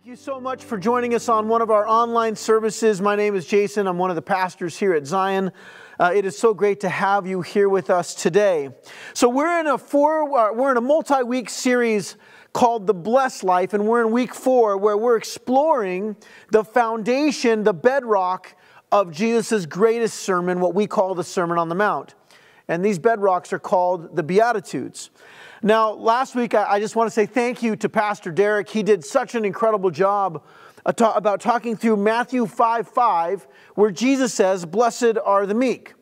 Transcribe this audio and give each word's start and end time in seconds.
Thank 0.00 0.08
you 0.08 0.16
so 0.16 0.40
much 0.40 0.64
for 0.64 0.78
joining 0.78 1.14
us 1.14 1.28
on 1.28 1.46
one 1.46 1.60
of 1.60 1.70
our 1.70 1.86
online 1.86 2.34
services. 2.34 3.02
My 3.02 3.16
name 3.16 3.34
is 3.34 3.44
Jason. 3.44 3.86
I'm 3.86 3.98
one 3.98 4.08
of 4.08 4.16
the 4.16 4.22
pastors 4.22 4.78
here 4.78 4.94
at 4.94 5.06
Zion. 5.06 5.52
Uh, 5.98 6.10
it 6.14 6.24
is 6.24 6.38
so 6.38 6.54
great 6.54 6.80
to 6.80 6.88
have 6.88 7.26
you 7.26 7.42
here 7.42 7.68
with 7.68 7.90
us 7.90 8.14
today. 8.14 8.70
So 9.12 9.28
we're 9.28 9.60
in 9.60 9.66
a 9.66 9.76
four, 9.76 10.22
uh, 10.38 10.54
we're 10.54 10.70
in 10.70 10.78
a 10.78 10.80
multi-week 10.80 11.50
series 11.50 12.16
called 12.54 12.86
The 12.86 12.94
Blessed 12.94 13.44
Life, 13.44 13.74
and 13.74 13.86
we're 13.86 14.00
in 14.00 14.10
week 14.10 14.34
four 14.34 14.78
where 14.78 14.96
we're 14.96 15.18
exploring 15.18 16.16
the 16.50 16.64
foundation, 16.64 17.64
the 17.64 17.74
bedrock 17.74 18.56
of 18.90 19.12
Jesus' 19.12 19.66
greatest 19.66 20.20
sermon, 20.20 20.60
what 20.60 20.74
we 20.74 20.86
call 20.86 21.14
the 21.14 21.24
Sermon 21.24 21.58
on 21.58 21.68
the 21.68 21.74
Mount. 21.74 22.14
And 22.68 22.82
these 22.82 22.98
bedrocks 22.98 23.52
are 23.52 23.58
called 23.58 24.16
the 24.16 24.22
Beatitudes. 24.22 25.10
Now, 25.62 25.90
last 25.92 26.34
week, 26.34 26.54
I 26.54 26.80
just 26.80 26.96
want 26.96 27.08
to 27.08 27.10
say 27.10 27.26
thank 27.26 27.62
you 27.62 27.76
to 27.76 27.88
Pastor 27.90 28.32
Derek. 28.32 28.70
He 28.70 28.82
did 28.82 29.04
such 29.04 29.34
an 29.34 29.44
incredible 29.44 29.90
job 29.90 30.42
uh, 30.86 31.12
about 31.14 31.42
talking 31.42 31.76
through 31.76 31.98
Matthew 31.98 32.46
5 32.46 32.88
5, 32.88 33.46
where 33.74 33.90
Jesus 33.90 34.32
says, 34.32 34.64
Blessed 34.64 35.18
are 35.22 35.44
the 35.44 35.54
meek, 35.54 35.92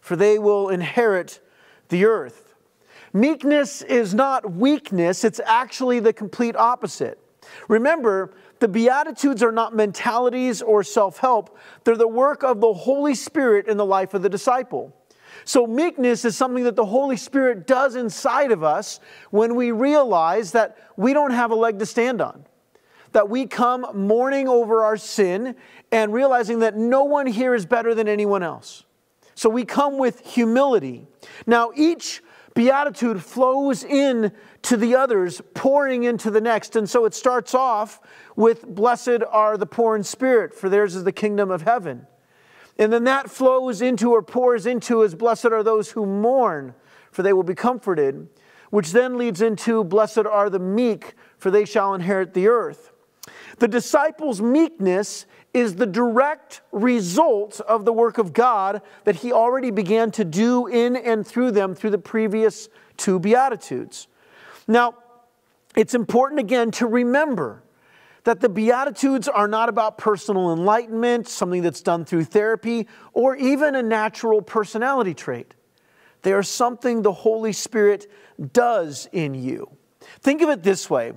for 0.00 0.16
they 0.16 0.40
will 0.40 0.70
inherit 0.70 1.40
the 1.88 2.04
earth. 2.04 2.54
Meekness 3.12 3.82
is 3.82 4.12
not 4.12 4.52
weakness, 4.52 5.22
it's 5.22 5.40
actually 5.44 6.00
the 6.00 6.12
complete 6.12 6.56
opposite. 6.56 7.20
Remember, 7.68 8.34
the 8.58 8.66
Beatitudes 8.66 9.40
are 9.40 9.52
not 9.52 9.72
mentalities 9.72 10.62
or 10.62 10.82
self 10.82 11.18
help, 11.18 11.56
they're 11.84 11.94
the 11.94 12.08
work 12.08 12.42
of 12.42 12.60
the 12.60 12.72
Holy 12.72 13.14
Spirit 13.14 13.68
in 13.68 13.76
the 13.76 13.86
life 13.86 14.14
of 14.14 14.22
the 14.22 14.28
disciple. 14.28 14.95
So, 15.46 15.64
meekness 15.64 16.24
is 16.24 16.36
something 16.36 16.64
that 16.64 16.74
the 16.74 16.84
Holy 16.84 17.16
Spirit 17.16 17.68
does 17.68 17.94
inside 17.94 18.50
of 18.50 18.64
us 18.64 18.98
when 19.30 19.54
we 19.54 19.70
realize 19.70 20.50
that 20.52 20.76
we 20.96 21.12
don't 21.12 21.30
have 21.30 21.52
a 21.52 21.54
leg 21.54 21.78
to 21.78 21.86
stand 21.86 22.20
on. 22.20 22.44
That 23.12 23.30
we 23.30 23.46
come 23.46 23.86
mourning 23.94 24.48
over 24.48 24.82
our 24.82 24.96
sin 24.96 25.54
and 25.92 26.12
realizing 26.12 26.58
that 26.58 26.76
no 26.76 27.04
one 27.04 27.28
here 27.28 27.54
is 27.54 27.64
better 27.64 27.94
than 27.94 28.08
anyone 28.08 28.42
else. 28.42 28.82
So, 29.36 29.48
we 29.48 29.64
come 29.64 29.98
with 29.98 30.18
humility. 30.26 31.06
Now, 31.46 31.70
each 31.76 32.22
beatitude 32.54 33.22
flows 33.22 33.84
in 33.84 34.32
to 34.62 34.76
the 34.76 34.96
others, 34.96 35.40
pouring 35.54 36.02
into 36.02 36.28
the 36.28 36.40
next. 36.40 36.74
And 36.74 36.90
so 36.90 37.04
it 37.04 37.14
starts 37.14 37.54
off 37.54 38.00
with 38.34 38.66
Blessed 38.66 39.22
are 39.30 39.56
the 39.56 39.66
poor 39.66 39.94
in 39.94 40.02
spirit, 40.02 40.52
for 40.52 40.68
theirs 40.68 40.96
is 40.96 41.04
the 41.04 41.12
kingdom 41.12 41.52
of 41.52 41.62
heaven. 41.62 42.08
And 42.78 42.92
then 42.92 43.04
that 43.04 43.30
flows 43.30 43.80
into 43.80 44.12
or 44.12 44.22
pours 44.22 44.66
into 44.66 45.02
as 45.02 45.14
blessed 45.14 45.46
are 45.46 45.62
those 45.62 45.92
who 45.92 46.04
mourn, 46.04 46.74
for 47.10 47.22
they 47.22 47.32
will 47.32 47.42
be 47.42 47.54
comforted, 47.54 48.28
which 48.70 48.92
then 48.92 49.16
leads 49.16 49.40
into 49.40 49.82
blessed 49.84 50.26
are 50.26 50.50
the 50.50 50.58
meek, 50.58 51.14
for 51.38 51.50
they 51.50 51.64
shall 51.64 51.94
inherit 51.94 52.34
the 52.34 52.48
earth. 52.48 52.92
The 53.58 53.68
disciples' 53.68 54.40
meekness 54.42 55.26
is 55.54 55.76
the 55.76 55.86
direct 55.86 56.60
result 56.70 57.60
of 57.60 57.86
the 57.86 57.92
work 57.92 58.18
of 58.18 58.34
God 58.34 58.82
that 59.04 59.16
he 59.16 59.32
already 59.32 59.70
began 59.70 60.10
to 60.12 60.24
do 60.24 60.66
in 60.66 60.96
and 60.96 61.26
through 61.26 61.52
them 61.52 61.74
through 61.74 61.90
the 61.90 61.98
previous 61.98 62.68
two 62.98 63.18
Beatitudes. 63.18 64.06
Now, 64.68 64.96
it's 65.74 65.94
important 65.94 66.40
again 66.40 66.70
to 66.72 66.86
remember 66.86 67.62
that 68.26 68.40
the 68.40 68.48
Beatitudes 68.48 69.28
are 69.28 69.46
not 69.46 69.68
about 69.68 69.98
personal 69.98 70.52
enlightenment, 70.52 71.28
something 71.28 71.62
that's 71.62 71.80
done 71.80 72.04
through 72.04 72.24
therapy, 72.24 72.88
or 73.12 73.36
even 73.36 73.76
a 73.76 73.82
natural 73.84 74.42
personality 74.42 75.14
trait. 75.14 75.54
They 76.22 76.32
are 76.32 76.42
something 76.42 77.02
the 77.02 77.12
Holy 77.12 77.52
Spirit 77.52 78.10
does 78.52 79.08
in 79.12 79.34
you. 79.34 79.70
Think 80.22 80.42
of 80.42 80.48
it 80.48 80.64
this 80.64 80.90
way 80.90 81.12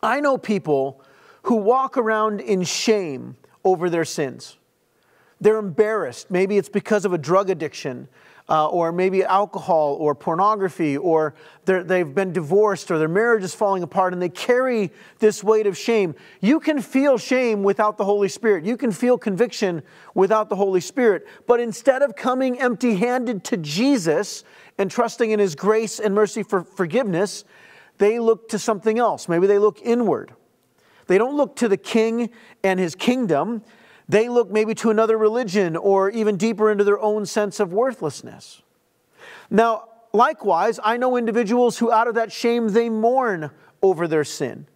I 0.00 0.20
know 0.20 0.38
people 0.38 1.02
who 1.42 1.56
walk 1.56 1.96
around 1.96 2.40
in 2.40 2.62
shame 2.62 3.34
over 3.64 3.90
their 3.90 4.04
sins. 4.04 4.58
They're 5.40 5.58
embarrassed. 5.58 6.30
Maybe 6.30 6.56
it's 6.56 6.68
because 6.68 7.04
of 7.04 7.14
a 7.14 7.18
drug 7.18 7.50
addiction 7.50 8.06
uh, 8.48 8.68
or 8.68 8.92
maybe 8.92 9.24
alcohol 9.24 9.96
or 9.98 10.14
pornography, 10.14 10.96
or 10.96 11.34
they've 11.64 12.14
been 12.14 12.32
divorced 12.32 12.90
or 12.90 12.98
their 12.98 13.08
marriage 13.08 13.42
is 13.42 13.54
falling 13.54 13.82
apart 13.82 14.12
and 14.12 14.22
they 14.22 14.28
carry 14.28 14.92
this 15.18 15.42
weight 15.42 15.66
of 15.66 15.76
shame. 15.76 16.14
You 16.40 16.60
can 16.60 16.80
feel 16.80 17.18
shame 17.18 17.62
without 17.62 17.96
the 17.96 18.04
Holy 18.04 18.28
Spirit. 18.28 18.64
You 18.64 18.76
can 18.76 18.92
feel 18.92 19.18
conviction 19.18 19.82
without 20.14 20.48
the 20.48 20.56
Holy 20.56 20.80
Spirit. 20.80 21.26
But 21.46 21.58
instead 21.58 22.02
of 22.02 22.14
coming 22.14 22.60
empty 22.60 22.94
handed 22.96 23.42
to 23.44 23.56
Jesus 23.56 24.44
and 24.78 24.90
trusting 24.90 25.30
in 25.30 25.40
His 25.40 25.56
grace 25.56 25.98
and 25.98 26.14
mercy 26.14 26.42
for 26.44 26.62
forgiveness, 26.62 27.44
they 27.98 28.18
look 28.18 28.48
to 28.50 28.58
something 28.58 28.98
else. 28.98 29.28
Maybe 29.28 29.46
they 29.46 29.58
look 29.58 29.80
inward. 29.82 30.34
They 31.06 31.18
don't 31.18 31.36
look 31.36 31.56
to 31.56 31.68
the 31.68 31.76
king 31.76 32.30
and 32.62 32.80
his 32.80 32.94
kingdom. 32.94 33.62
They 34.08 34.28
look 34.28 34.50
maybe 34.50 34.74
to 34.76 34.90
another 34.90 35.18
religion 35.18 35.76
or 35.76 36.10
even 36.10 36.36
deeper 36.36 36.70
into 36.70 36.84
their 36.84 37.00
own 37.00 37.26
sense 37.26 37.58
of 37.58 37.72
worthlessness. 37.72 38.62
Now, 39.50 39.88
likewise, 40.12 40.78
I 40.82 40.96
know 40.96 41.16
individuals 41.16 41.78
who, 41.78 41.90
out 41.90 42.06
of 42.08 42.14
that 42.14 42.30
shame, 42.30 42.68
they 42.68 42.88
mourn 42.88 43.50
over 43.82 44.06
their 44.06 44.24
sin. 44.24 44.66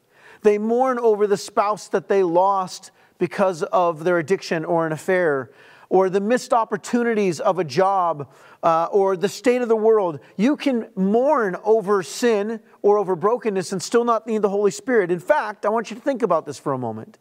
They 0.43 0.59
mourn 0.59 0.99
over 0.99 1.27
the 1.27 1.37
spouse 1.37 1.89
that 1.89 2.09
they 2.09 2.23
lost 2.23 2.91
because 3.19 3.63
of 3.65 4.05
their 4.05 4.19
addiction 4.19 4.65
or 4.65 4.87
an 4.87 4.93
affair, 4.93 5.51
or 5.91 6.09
the 6.09 6.21
missed 6.21 6.53
opportunities 6.53 7.41
of 7.41 7.59
a 7.59 7.65
job, 7.65 8.33
uh, 8.63 8.89
or 8.91 9.17
the 9.17 9.29
state 9.29 9.61
of 9.61 9.69
the 9.69 9.77
world. 9.77 10.21
You 10.37 10.57
can 10.57 10.89
mourn 10.97 11.57
over 11.65 12.03
sin 12.03 12.61
or 12.81 12.97
over 12.97 13.17
brokenness 13.17 13.73
and 13.73 13.83
still 13.83 14.05
not 14.05 14.27
need 14.27 14.43
the 14.43 14.49
Holy 14.49 14.71
Spirit. 14.71 15.11
In 15.11 15.21
fact, 15.21 15.67
I 15.67 15.69
want 15.69 15.91
you 15.91 15.97
to 15.97 16.03
think 16.03 16.23
about 16.23 16.47
this 16.47 16.59
for 16.59 16.73
a 16.73 16.79
moment. 16.79 17.19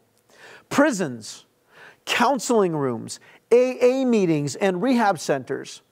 Prisons, 0.68 1.44
counseling 2.04 2.74
rooms, 2.74 3.20
AA 3.52 4.04
meetings, 4.04 4.56
and 4.56 4.82
rehab 4.82 5.18
centers 5.18 5.82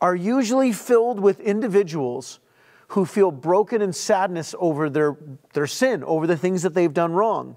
are 0.00 0.14
usually 0.14 0.72
filled 0.72 1.20
with 1.20 1.40
individuals 1.40 2.40
who 2.88 3.04
feel 3.04 3.30
broken 3.30 3.82
and 3.82 3.94
sadness 3.94 4.54
over 4.58 4.88
their, 4.88 5.16
their 5.52 5.66
sin, 5.66 6.02
over 6.04 6.26
the 6.26 6.36
things 6.36 6.62
that 6.62 6.74
they've 6.74 6.94
done 6.94 7.12
wrong. 7.12 7.56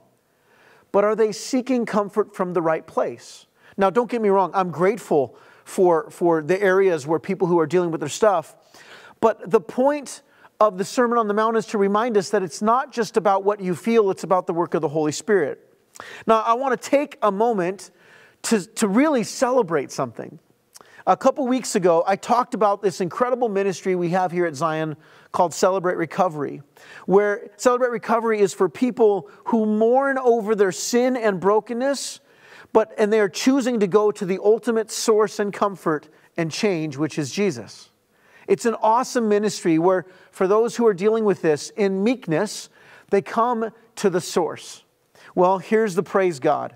But 0.92 1.04
are 1.04 1.16
they 1.16 1.32
seeking 1.32 1.86
comfort 1.86 2.36
from 2.36 2.54
the 2.54 2.62
right 2.62 2.86
place? 2.86 3.46
Now, 3.78 3.90
don't 3.90 4.10
get 4.10 4.22
me 4.22 4.30
wrong, 4.30 4.52
I'm 4.54 4.72
grateful 4.72 5.38
for, 5.64 6.10
for 6.10 6.42
the 6.42 6.62
areas 6.62 7.08
where 7.08 7.20
people 7.20 7.48
who 7.48 7.60
are 7.60 7.68
dealing 7.68 7.92
with 7.92 8.02
their 8.02 8.10
stuff. 8.10 8.56
But 9.22 9.50
the 9.50 9.62
point 9.62 10.22
of 10.60 10.78
the 10.78 10.84
Sermon 10.86 11.18
on 11.18 11.28
the 11.28 11.34
Mount 11.34 11.56
is 11.56 11.66
to 11.68 11.78
remind 11.78 12.18
us 12.18 12.30
that 12.32 12.44
it's 12.44 12.62
not 12.62 12.92
just 12.92 13.16
about 13.16 13.44
what 13.44 13.62
you 13.62 13.74
feel, 13.74 14.12
it's 14.12 14.24
about 14.24 14.48
the 14.48 14.54
work 14.54 14.74
of 14.74 14.82
the 14.82 14.90
Holy 14.90 15.12
Spirit. 15.12 15.71
Now, 16.28 16.42
I 16.42 16.54
want 16.54 16.80
to 16.80 16.90
take 16.90 17.18
a 17.22 17.32
moment 17.32 17.92
to, 18.44 18.66
to 18.66 18.88
really 18.88 19.24
celebrate 19.24 19.92
something. 19.92 20.40
A 21.08 21.18
couple 21.18 21.48
weeks 21.48 21.76
ago, 21.76 22.04
I 22.06 22.16
talked 22.16 22.54
about 22.54 22.82
this 22.82 23.02
incredible 23.02 23.50
ministry 23.50 23.96
we 23.96 24.10
have 24.10 24.32
here 24.32 24.46
at 24.46 24.56
Zion 24.56 24.96
called 25.32 25.54
Celebrate 25.54 25.98
Recovery, 25.98 26.62
where 27.06 27.50
Celebrate 27.58 27.90
Recovery 27.90 28.40
is 28.40 28.54
for 28.54 28.70
people 28.70 29.30
who 29.46 29.66
mourn 29.66 30.18
over 30.20 30.54
their 30.54 30.72
sin 30.72 31.16
and 31.18 31.40
brokenness, 31.40 32.20
but 32.72 32.94
and 32.98 33.12
they 33.12 33.20
are 33.20 33.30
choosing 33.30 33.80
to 33.80 33.88
go 33.88 34.12
to 34.12 34.26
the 34.26 34.40
ultimate 34.44 34.92
source 34.92 35.40
and 35.40 35.52
comfort 35.52 36.08
and 36.38 36.52
change, 36.52 36.98
which 36.98 37.18
is 37.18 37.32
Jesus. 37.32 37.90
It's 38.48 38.66
an 38.66 38.76
awesome 38.76 39.28
ministry 39.28 39.80
where, 39.80 40.06
for 40.32 40.48
those 40.48 40.76
who 40.76 40.86
are 40.86 40.94
dealing 40.94 41.26
with 41.26 41.42
this 41.42 41.72
in 41.72 42.04
meekness, 42.04 42.70
they 43.10 43.22
come 43.22 43.72
to 43.96 44.10
the 44.10 44.22
source. 44.22 44.84
Well, 45.36 45.60
here's 45.60 45.96
the 45.96 46.04
praise 46.04 46.40
God. 46.40 46.76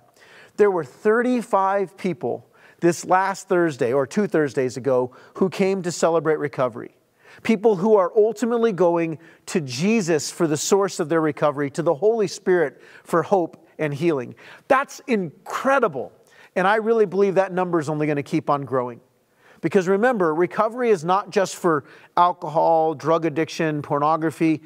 There 0.57 0.71
were 0.71 0.85
35 0.85 1.97
people 1.97 2.47
this 2.79 3.05
last 3.05 3.47
Thursday 3.47 3.93
or 3.93 4.05
two 4.05 4.27
Thursdays 4.27 4.77
ago 4.77 5.15
who 5.35 5.49
came 5.49 5.81
to 5.81 5.91
celebrate 5.91 6.37
recovery. 6.37 6.95
People 7.43 7.75
who 7.75 7.95
are 7.95 8.11
ultimately 8.15 8.71
going 8.71 9.19
to 9.47 9.59
Jesus 9.61 10.31
for 10.31 10.47
the 10.47 10.55
source 10.55 10.99
of 10.99 11.09
their 11.09 11.21
recovery, 11.21 11.69
to 11.71 11.81
the 11.81 11.93
Holy 11.93 12.27
Spirit 12.27 12.81
for 13.03 13.23
hope 13.23 13.67
and 13.77 13.93
healing. 13.93 14.35
That's 14.67 15.01
incredible. 15.07 16.13
And 16.55 16.65
I 16.65 16.75
really 16.75 17.05
believe 17.05 17.35
that 17.35 17.51
number 17.51 17.79
is 17.79 17.89
only 17.89 18.05
going 18.07 18.15
to 18.15 18.23
keep 18.23 18.49
on 18.49 18.63
growing. 18.63 19.01
Because 19.61 19.87
remember, 19.87 20.33
recovery 20.33 20.91
is 20.91 21.03
not 21.03 21.29
just 21.29 21.55
for 21.55 21.85
alcohol, 22.15 22.93
drug 22.93 23.25
addiction, 23.25 23.81
pornography. 23.81 24.61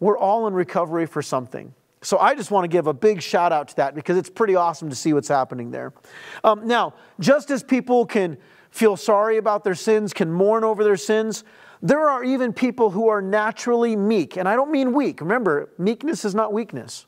We're 0.00 0.18
all 0.18 0.46
in 0.46 0.54
recovery 0.54 1.06
for 1.06 1.22
something. 1.22 1.74
So 2.02 2.18
I 2.18 2.34
just 2.34 2.50
want 2.50 2.64
to 2.64 2.68
give 2.68 2.86
a 2.86 2.94
big 2.94 3.20
shout 3.20 3.52
out 3.52 3.68
to 3.68 3.76
that 3.76 3.94
because 3.94 4.16
it's 4.16 4.30
pretty 4.30 4.54
awesome 4.54 4.88
to 4.90 4.96
see 4.96 5.12
what's 5.12 5.28
happening 5.28 5.70
there. 5.70 5.92
Um, 6.44 6.66
now, 6.66 6.94
just 7.18 7.50
as 7.50 7.62
people 7.62 8.06
can 8.06 8.38
feel 8.70 8.96
sorry 8.96 9.36
about 9.36 9.64
their 9.64 9.74
sins, 9.74 10.12
can 10.12 10.30
mourn 10.30 10.62
over 10.62 10.84
their 10.84 10.96
sins, 10.96 11.44
there 11.82 12.08
are 12.08 12.22
even 12.24 12.52
people 12.52 12.90
who 12.90 13.08
are 13.08 13.22
naturally 13.22 13.96
meek. 13.96 14.36
And 14.36 14.48
I 14.48 14.54
don't 14.54 14.70
mean 14.70 14.92
weak. 14.92 15.20
Remember, 15.20 15.70
meekness 15.78 16.24
is 16.24 16.34
not 16.34 16.52
weakness. 16.52 17.06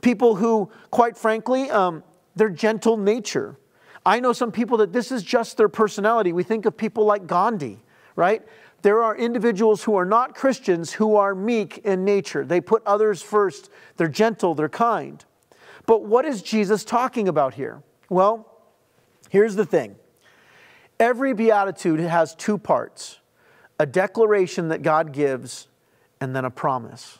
People 0.00 0.34
who, 0.34 0.70
quite 0.90 1.16
frankly, 1.16 1.70
um, 1.70 2.02
they're 2.36 2.50
gentle 2.50 2.96
nature. 2.96 3.58
I 4.04 4.20
know 4.20 4.32
some 4.32 4.52
people 4.52 4.78
that 4.78 4.92
this 4.92 5.12
is 5.12 5.22
just 5.22 5.56
their 5.56 5.68
personality. 5.68 6.32
We 6.32 6.42
think 6.42 6.66
of 6.66 6.76
people 6.76 7.04
like 7.04 7.26
Gandhi, 7.26 7.82
right? 8.16 8.42
There 8.82 9.02
are 9.02 9.16
individuals 9.16 9.84
who 9.84 9.96
are 9.96 10.04
not 10.04 10.34
Christians 10.34 10.92
who 10.92 11.16
are 11.16 11.34
meek 11.34 11.78
in 11.78 12.04
nature. 12.04 12.44
They 12.44 12.60
put 12.60 12.82
others 12.86 13.22
first, 13.22 13.70
they're 13.96 14.08
gentle, 14.08 14.54
they're 14.54 14.68
kind. 14.68 15.24
But 15.86 16.04
what 16.04 16.24
is 16.24 16.42
Jesus 16.42 16.84
talking 16.84 17.28
about 17.28 17.54
here? 17.54 17.82
Well, 18.08 18.46
here's 19.30 19.56
the 19.56 19.66
thing 19.66 19.96
every 21.00 21.32
beatitude 21.32 22.00
has 22.00 22.34
two 22.34 22.58
parts 22.58 23.18
a 23.80 23.86
declaration 23.86 24.68
that 24.68 24.82
God 24.82 25.12
gives, 25.12 25.68
and 26.20 26.34
then 26.34 26.44
a 26.44 26.50
promise. 26.50 27.18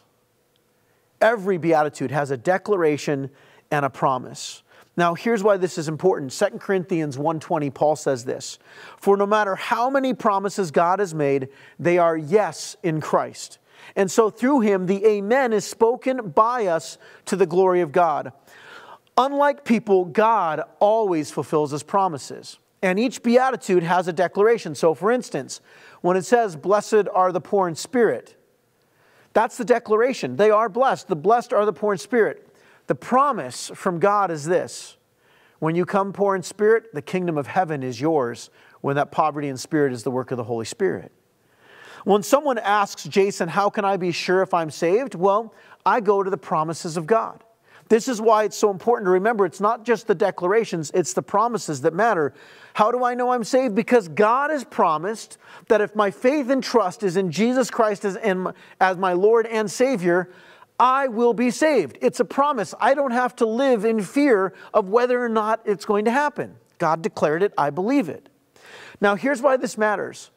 Every 1.21 1.59
beatitude 1.59 2.11
has 2.11 2.31
a 2.31 2.37
declaration 2.37 3.31
and 3.71 3.85
a 3.85 3.91
promise. 3.91 4.63
Now, 4.99 5.15
here's 5.15 5.45
why 5.45 5.59
this 5.59 5.79
is 5.79 5.87
important. 5.87 6.33
2 6.33 6.59
Corinthians 6.59 7.17
1:20 7.17 7.71
Paul 7.71 7.95
says 7.95 8.25
this, 8.25 8.59
"For 8.97 9.17
no 9.17 9.27
matter 9.27 9.55
how 9.55 9.89
many 9.89 10.13
promises 10.13 10.73
God 10.73 10.99
has 10.99 11.15
made, 11.15 11.51
they 11.79 11.99
are 11.99 12.17
yes 12.17 12.77
in 12.83 13.01
Christ." 13.01 13.61
And 13.95 14.11
so 14.11 14.29
through 14.29 14.61
him 14.61 14.87
the 14.87 15.07
amen 15.07 15.53
is 15.53 15.65
spoken 15.65 16.31
by 16.31 16.67
us 16.67 16.99
to 17.27 17.37
the 17.37 17.47
glory 17.47 17.81
of 17.81 17.93
God. 17.93 18.33
Unlike 19.17 19.65
people, 19.65 20.05
God 20.05 20.65
always 20.81 21.31
fulfills 21.31 21.71
his 21.71 21.85
promises. 21.85 22.59
And 22.83 22.99
each 22.99 23.23
beatitude 23.23 23.85
has 23.85 24.09
a 24.09 24.13
declaration. 24.13 24.75
So 24.75 24.95
for 24.95 25.13
instance, 25.13 25.61
when 26.01 26.17
it 26.17 26.25
says, 26.25 26.57
Blessed 26.57 27.07
are 27.15 27.31
the 27.31 27.41
poor 27.41 27.69
in 27.69 27.77
spirit, 27.77 28.35
that's 29.33 29.59
the 29.59 29.65
declaration. 29.65 30.35
They 30.35 30.51
are 30.51 30.69
blessed. 30.69 31.07
The 31.07 31.15
blessed 31.15 31.53
are 31.53 31.65
the 31.65 31.73
poor 31.73 31.93
in 31.93 31.99
spirit. 31.99 32.48
The 32.89 32.95
promise 32.95 33.71
from 33.75 34.01
God 34.01 34.31
is 34.31 34.45
this 34.45 34.97
when 35.61 35.75
you 35.75 35.85
come 35.85 36.13
poor 36.13 36.35
in 36.35 36.43
spirit, 36.43 36.93
the 36.93 37.03
kingdom 37.03 37.39
of 37.39 37.47
heaven 37.47 37.83
is 37.83 38.01
yours, 38.01 38.51
when 38.81 38.97
that 38.97 39.13
poverty 39.13 39.49
in 39.49 39.57
spirit 39.57 39.93
is 39.93 40.03
the 40.03 40.11
work 40.11 40.31
of 40.31 40.37
the 40.37 40.45
Holy 40.45 40.65
Spirit. 40.65 41.13
When 42.05 42.23
someone 42.23 42.59
asks 42.59 43.05
Jason, 43.05 43.49
How 43.49 43.69
can 43.71 43.85
I 43.85 43.97
be 43.97 44.13
sure 44.13 44.43
if 44.43 44.55
I'm 44.55 44.71
saved? 44.71 45.15
Well, 45.15 45.55
I 45.85 46.01
go 46.01 46.23
to 46.23 46.31
the 46.31 46.39
promises 46.39 46.97
of 46.97 47.07
God. 47.07 47.45
This 47.89 48.07
is 48.07 48.21
why 48.21 48.45
it's 48.45 48.57
so 48.57 48.71
important 48.71 49.07
to 49.07 49.13
remember 49.13 49.47
it's 49.47 49.61
not 49.61 49.85
just 49.85 50.07
the 50.07 50.15
declarations, 50.15 50.91
it's 50.95 51.13
the 51.13 51.23
promises 51.23 51.81
that 51.83 51.95
matter. 51.95 52.35
How 52.75 52.93
do 52.93 53.03
I 53.03 53.15
know 53.15 53.33
I'm 53.33 53.45
saved? 53.45 53.75
Because 53.75 54.09
God 54.09 54.51
has 54.51 54.65
promised 54.65 55.39
that 55.69 55.81
if 55.81 55.97
my 55.97 56.11
faith 56.11 56.51
and 56.51 56.63
trust 56.63 57.03
is 57.03 57.17
in 57.17 57.31
Jesus 57.31 57.71
Christ 57.71 58.05
as, 58.05 58.17
as 58.81 58.97
my 58.97 59.13
Lord 59.15 59.47
and 59.47 59.71
Savior, 59.71 60.31
I 60.79 61.09
will 61.09 61.35
be 61.35 61.51
saved. 61.51 61.99
It's 62.01 62.21
a 62.21 62.25
promise. 62.25 62.75
I 62.81 62.95
don't 62.95 63.11
have 63.11 63.35
to 63.37 63.47
live 63.47 63.85
in 63.85 64.01
fear 64.01 64.55
of 64.73 64.89
whether 64.89 65.23
or 65.23 65.29
not 65.29 65.61
it's 65.65 65.85
going 65.85 66.05
to 66.05 66.11
happen. 66.11 66.57
God 66.79 67.03
declared 67.03 67.43
it, 67.43 67.53
I 67.59 67.71
believe 67.71 68.09
it. 68.09 68.29
Now, 69.01 69.17
here's 69.17 69.43
why 69.43 69.57
this 69.57 69.77
matters. 69.77 70.31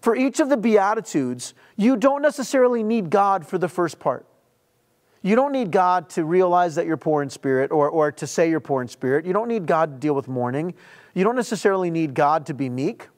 For 0.00 0.14
each 0.14 0.40
of 0.40 0.48
the 0.48 0.56
Beatitudes, 0.56 1.54
you 1.76 1.96
don't 1.96 2.22
necessarily 2.22 2.82
need 2.82 3.10
God 3.10 3.46
for 3.46 3.58
the 3.58 3.68
first 3.68 3.98
part. 3.98 4.26
You 5.22 5.36
don't 5.36 5.52
need 5.52 5.70
God 5.70 6.10
to 6.10 6.24
realize 6.24 6.74
that 6.74 6.84
you're 6.84 6.98
poor 6.98 7.22
in 7.22 7.30
spirit 7.30 7.70
or, 7.70 7.88
or 7.88 8.12
to 8.12 8.26
say 8.26 8.50
you're 8.50 8.60
poor 8.60 8.82
in 8.82 8.88
spirit. 8.88 9.24
You 9.24 9.32
don't 9.32 9.48
need 9.48 9.66
God 9.66 9.92
to 9.92 9.98
deal 9.98 10.14
with 10.14 10.28
mourning. 10.28 10.74
You 11.14 11.24
don't 11.24 11.36
necessarily 11.36 11.90
need 11.90 12.12
God 12.12 12.44
to 12.46 12.54
be 12.54 12.68
meek. 12.68 13.08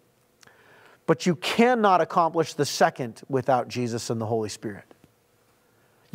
But 1.06 1.26
you 1.26 1.34
cannot 1.36 2.00
accomplish 2.00 2.54
the 2.54 2.64
second 2.64 3.22
without 3.28 3.66
Jesus 3.66 4.10
and 4.10 4.20
the 4.20 4.26
Holy 4.26 4.48
Spirit. 4.48 4.84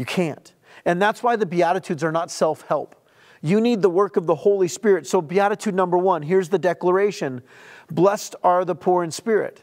You 0.01 0.05
can't. 0.05 0.51
And 0.83 0.99
that's 0.99 1.21
why 1.21 1.35
the 1.35 1.45
Beatitudes 1.45 2.03
are 2.03 2.11
not 2.11 2.31
self 2.31 2.63
help. 2.63 2.95
You 3.39 3.61
need 3.61 3.83
the 3.83 3.89
work 3.89 4.17
of 4.17 4.25
the 4.25 4.33
Holy 4.33 4.67
Spirit. 4.67 5.05
So, 5.05 5.21
Beatitude 5.21 5.75
number 5.75 5.95
one 5.95 6.23
here's 6.23 6.49
the 6.49 6.57
declaration 6.57 7.43
Blessed 7.91 8.33
are 8.43 8.65
the 8.65 8.73
poor 8.73 9.03
in 9.03 9.11
spirit. 9.11 9.61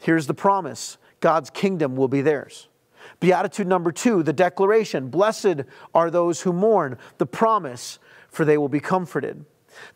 Here's 0.00 0.28
the 0.28 0.34
promise 0.34 0.98
God's 1.18 1.50
kingdom 1.50 1.96
will 1.96 2.06
be 2.06 2.22
theirs. 2.22 2.68
Beatitude 3.18 3.66
number 3.66 3.90
two, 3.90 4.22
the 4.22 4.32
declaration 4.32 5.08
Blessed 5.08 5.62
are 5.92 6.12
those 6.12 6.42
who 6.42 6.52
mourn, 6.52 6.96
the 7.18 7.26
promise, 7.26 7.98
for 8.28 8.44
they 8.44 8.58
will 8.58 8.68
be 8.68 8.78
comforted. 8.78 9.44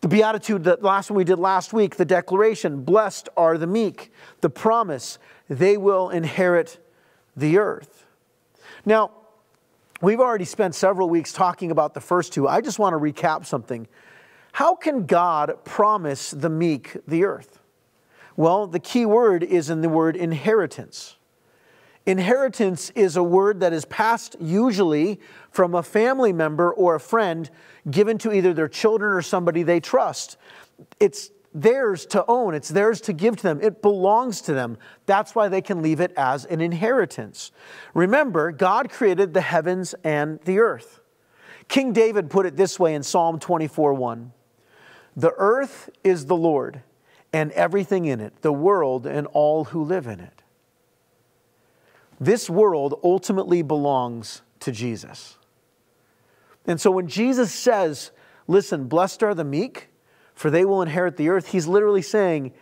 The 0.01 0.09
beatitude, 0.09 0.65
the 0.65 0.79
last 0.81 1.13
one 1.13 1.19
we 1.19 1.23
did 1.23 1.39
last 1.39 1.73
week, 1.73 1.95
the 1.95 2.05
declaration 2.05 2.83
Blessed 2.83 3.29
are 3.37 3.57
the 3.57 3.69
meek, 3.69 4.11
the 4.41 4.51
promise, 4.51 5.21
they 5.49 5.77
will 5.77 6.11
inherit 6.11 6.85
the 7.37 7.57
earth. 7.57 8.05
Now, 8.85 9.13
we've 10.01 10.21
already 10.21 10.45
spent 10.45 10.75
several 10.75 11.09
weeks 11.09 11.33
talking 11.33 11.71
about 11.71 11.95
the 11.95 12.01
first 12.01 12.33
two. 12.33 12.49
I 12.49 12.61
just 12.61 12.79
want 12.79 12.95
to 12.95 12.99
recap 12.99 13.47
something. 13.47 13.87
How 14.53 14.75
can 14.75 15.07
God 15.07 15.65
promise 15.65 16.31
the 16.31 16.51
meek 16.51 16.97
the 17.07 17.25
earth? 17.25 17.61
Well, 18.37 18.67
the 18.67 18.81
key 18.81 19.07
word 19.07 19.43
is 19.43 19.71
in 19.71 19.81
the 19.81 19.89
word 19.89 20.17
inheritance. 20.17 21.17
Inheritance 22.07 22.91
is 22.91 23.17
a 23.17 23.23
word 23.23 23.61
that 23.61 23.73
is 23.73 23.85
passed 23.85 24.35
usually 24.41 25.21
from 25.51 25.75
a 25.75 25.83
family 25.83 26.33
member 26.33 26.73
or 26.73 26.95
a 26.95 27.01
friend 27.01 27.51
given 27.91 28.17
to 28.19 28.33
either 28.33 28.55
their 28.55 28.69
children 28.69 29.13
or 29.13 29.23
somebody 29.23 29.63
they 29.63 29.81
trust. 29.81 30.39
It's 30.99 31.31
theirs 31.53 32.07
to 32.07 32.25
own, 32.29 32.55
it's 32.55 32.69
theirs 32.69 33.01
to 33.03 33.13
give 33.13 33.37
to 33.37 33.43
them, 33.43 33.61
it 33.61 33.83
belongs 33.83 34.41
to 34.43 34.55
them. 34.55 34.79
That's 35.07 35.35
why 35.35 35.49
they 35.49 35.61
can 35.61 35.83
leave 35.83 36.01
it 36.01 36.13
as 36.17 36.45
an 36.45 36.61
inheritance. 36.61 37.51
Remember, 37.95 38.53
God 38.53 38.91
created 38.91 39.35
the 39.35 39.41
heavens 39.41 39.95
and 40.05 40.41
the 40.45 40.59
earth. 40.61 41.01
King 41.69 41.93
David 41.93 42.31
put 42.31 42.47
it 42.47 42.57
this 42.57 42.79
way 42.79 42.95
in 42.95 43.03
Psalm 43.03 43.39
24 43.39 43.95
1 43.95 44.33
The 45.17 45.33
earth 45.37 45.91
is 46.03 46.27
the 46.27 46.37
Lord 46.37 46.83
and 47.33 47.53
everything 47.53 48.07
in 48.07 48.21
it, 48.21 48.43
the 48.43 48.53
world 48.53 49.07
and 49.07 49.27
all 49.29 49.65
who 49.65 49.85
live 49.85 50.07
in 50.07 50.21
it. 50.21 50.43
This 52.19 52.51
world 52.51 52.99
ultimately 53.03 53.63
belongs 53.63 54.43
to 54.61 54.73
Jesus. 54.73 55.39
And 56.67 56.81
so 56.81 56.91
when 56.91 57.09
Jesus 57.09 57.53
says, 57.53 58.11
Listen, 58.47 58.89
blessed 58.89 59.23
are 59.23 59.33
the 59.33 59.45
meek, 59.45 59.90
for 60.41 60.51
they 60.51 60.65
will 60.65 60.81
inherit 60.81 61.19
the 61.19 61.29
earth, 61.29 61.49
he's 61.49 61.67
literally 61.67 62.01
saying, 62.01 62.55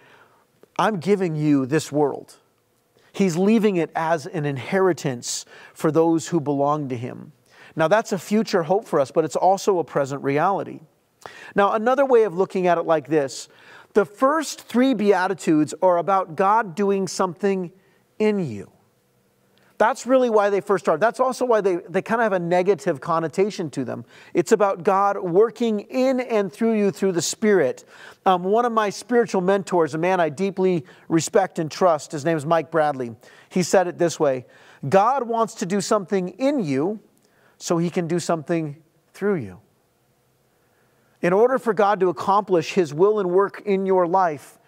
I'm 0.80 0.98
giving 0.98 1.36
you 1.36 1.64
this 1.64 1.92
world. 1.92 2.34
He's 3.12 3.36
leaving 3.36 3.76
it 3.76 3.92
as 3.94 4.26
an 4.26 4.44
inheritance 4.44 5.46
for 5.74 5.92
those 5.92 6.26
who 6.26 6.40
belong 6.40 6.88
to 6.88 6.96
him. 6.96 7.30
Now, 7.76 7.86
that's 7.86 8.10
a 8.10 8.18
future 8.18 8.64
hope 8.64 8.84
for 8.84 8.98
us, 8.98 9.12
but 9.12 9.24
it's 9.24 9.36
also 9.36 9.78
a 9.78 9.84
present 9.84 10.24
reality. 10.24 10.80
Now, 11.54 11.70
another 11.70 12.04
way 12.04 12.24
of 12.24 12.34
looking 12.34 12.66
at 12.66 12.78
it 12.78 12.84
like 12.84 13.06
this 13.06 13.48
the 13.92 14.04
first 14.04 14.62
three 14.62 14.92
Beatitudes 14.92 15.72
are 15.80 15.98
about 15.98 16.34
God 16.34 16.74
doing 16.74 17.06
something 17.06 17.70
in 18.18 18.44
you. 18.44 18.72
That's 19.78 20.06
really 20.06 20.28
why 20.28 20.50
they 20.50 20.60
first 20.60 20.84
started. 20.84 21.00
That's 21.00 21.20
also 21.20 21.44
why 21.44 21.60
they, 21.60 21.76
they 21.76 22.02
kind 22.02 22.20
of 22.20 22.24
have 22.24 22.32
a 22.32 22.44
negative 22.44 23.00
connotation 23.00 23.70
to 23.70 23.84
them. 23.84 24.04
It's 24.34 24.50
about 24.50 24.82
God 24.82 25.18
working 25.18 25.80
in 25.80 26.18
and 26.18 26.52
through 26.52 26.72
you 26.72 26.90
through 26.90 27.12
the 27.12 27.22
Spirit. 27.22 27.84
Um, 28.26 28.42
one 28.42 28.64
of 28.64 28.72
my 28.72 28.90
spiritual 28.90 29.40
mentors, 29.40 29.94
a 29.94 29.98
man 29.98 30.18
I 30.18 30.30
deeply 30.30 30.84
respect 31.08 31.60
and 31.60 31.70
trust, 31.70 32.10
his 32.10 32.24
name 32.24 32.36
is 32.36 32.44
Mike 32.44 32.72
Bradley. 32.72 33.14
He 33.50 33.62
said 33.62 33.86
it 33.86 33.98
this 33.98 34.18
way 34.18 34.46
God 34.88 35.28
wants 35.28 35.54
to 35.54 35.66
do 35.66 35.80
something 35.80 36.30
in 36.30 36.58
you 36.64 36.98
so 37.56 37.78
he 37.78 37.88
can 37.88 38.08
do 38.08 38.18
something 38.18 38.76
through 39.12 39.36
you. 39.36 39.60
In 41.22 41.32
order 41.32 41.58
for 41.58 41.74
God 41.74 42.00
to 42.00 42.08
accomplish 42.08 42.74
His 42.74 42.94
will 42.94 43.18
and 43.18 43.30
work 43.30 43.62
in 43.64 43.86
your 43.86 44.06
life, 44.06 44.58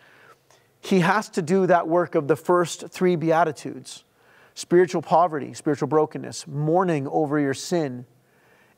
He 0.81 1.01
has 1.01 1.29
to 1.31 1.43
do 1.43 1.67
that 1.67 1.87
work 1.87 2.15
of 2.15 2.27
the 2.27 2.37
first 2.37 2.89
three 2.89 3.17
Beatitudes 3.17 4.05
spiritual 4.55 5.03
poverty, 5.03 5.55
spiritual 5.55 5.89
brokenness, 5.89 6.47
mourning 6.47 7.07
over 7.09 7.39
your 7.39 7.55
sin, 7.55 8.07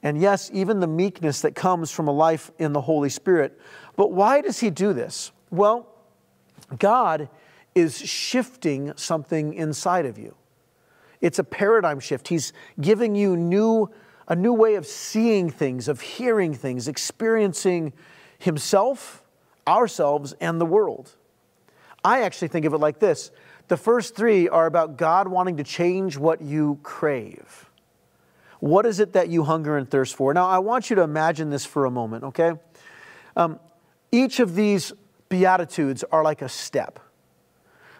and 0.02 0.20
yes, 0.20 0.50
even 0.52 0.80
the 0.80 0.86
meekness 0.86 1.42
that 1.42 1.54
comes 1.54 1.90
from 1.90 2.08
a 2.08 2.12
life 2.12 2.50
in 2.58 2.72
the 2.72 2.80
Holy 2.80 3.08
Spirit. 3.08 3.58
But 3.96 4.12
why 4.12 4.40
does 4.40 4.58
He 4.58 4.70
do 4.70 4.92
this? 4.92 5.30
Well, 5.50 5.86
God 6.78 7.28
is 7.74 7.98
shifting 7.98 8.92
something 8.96 9.54
inside 9.54 10.06
of 10.06 10.18
you. 10.18 10.34
It's 11.20 11.38
a 11.38 11.44
paradigm 11.44 12.00
shift. 12.00 12.28
He's 12.28 12.52
giving 12.80 13.14
you 13.14 13.36
new 13.36 13.90
a 14.28 14.36
new 14.36 14.52
way 14.52 14.76
of 14.76 14.86
seeing 14.86 15.50
things, 15.50 15.88
of 15.88 16.00
hearing 16.00 16.54
things, 16.54 16.88
experiencing 16.88 17.92
Himself, 18.38 19.22
ourselves, 19.66 20.32
and 20.40 20.60
the 20.60 20.66
world. 20.66 21.16
I 22.04 22.22
actually 22.22 22.48
think 22.48 22.64
of 22.64 22.72
it 22.72 22.78
like 22.78 22.98
this 22.98 23.30
the 23.68 23.76
first 23.76 24.14
three 24.14 24.48
are 24.48 24.66
about 24.66 24.96
God 24.96 25.28
wanting 25.28 25.56
to 25.56 25.64
change 25.64 26.16
what 26.16 26.42
you 26.42 26.78
crave. 26.82 27.70
What 28.60 28.86
is 28.86 29.00
it 29.00 29.14
that 29.14 29.28
you 29.28 29.42
hunger 29.42 29.76
and 29.76 29.90
thirst 29.90 30.14
for? 30.14 30.32
Now, 30.32 30.46
I 30.46 30.58
want 30.58 30.88
you 30.88 30.96
to 30.96 31.02
imagine 31.02 31.50
this 31.50 31.66
for 31.66 31.84
a 31.84 31.90
moment, 31.90 32.24
okay? 32.24 32.52
Um, 33.36 33.58
each 34.12 34.40
of 34.40 34.54
these 34.54 34.92
Beatitudes 35.28 36.04
are 36.12 36.22
like 36.22 36.42
a 36.42 36.48
step. 36.48 37.00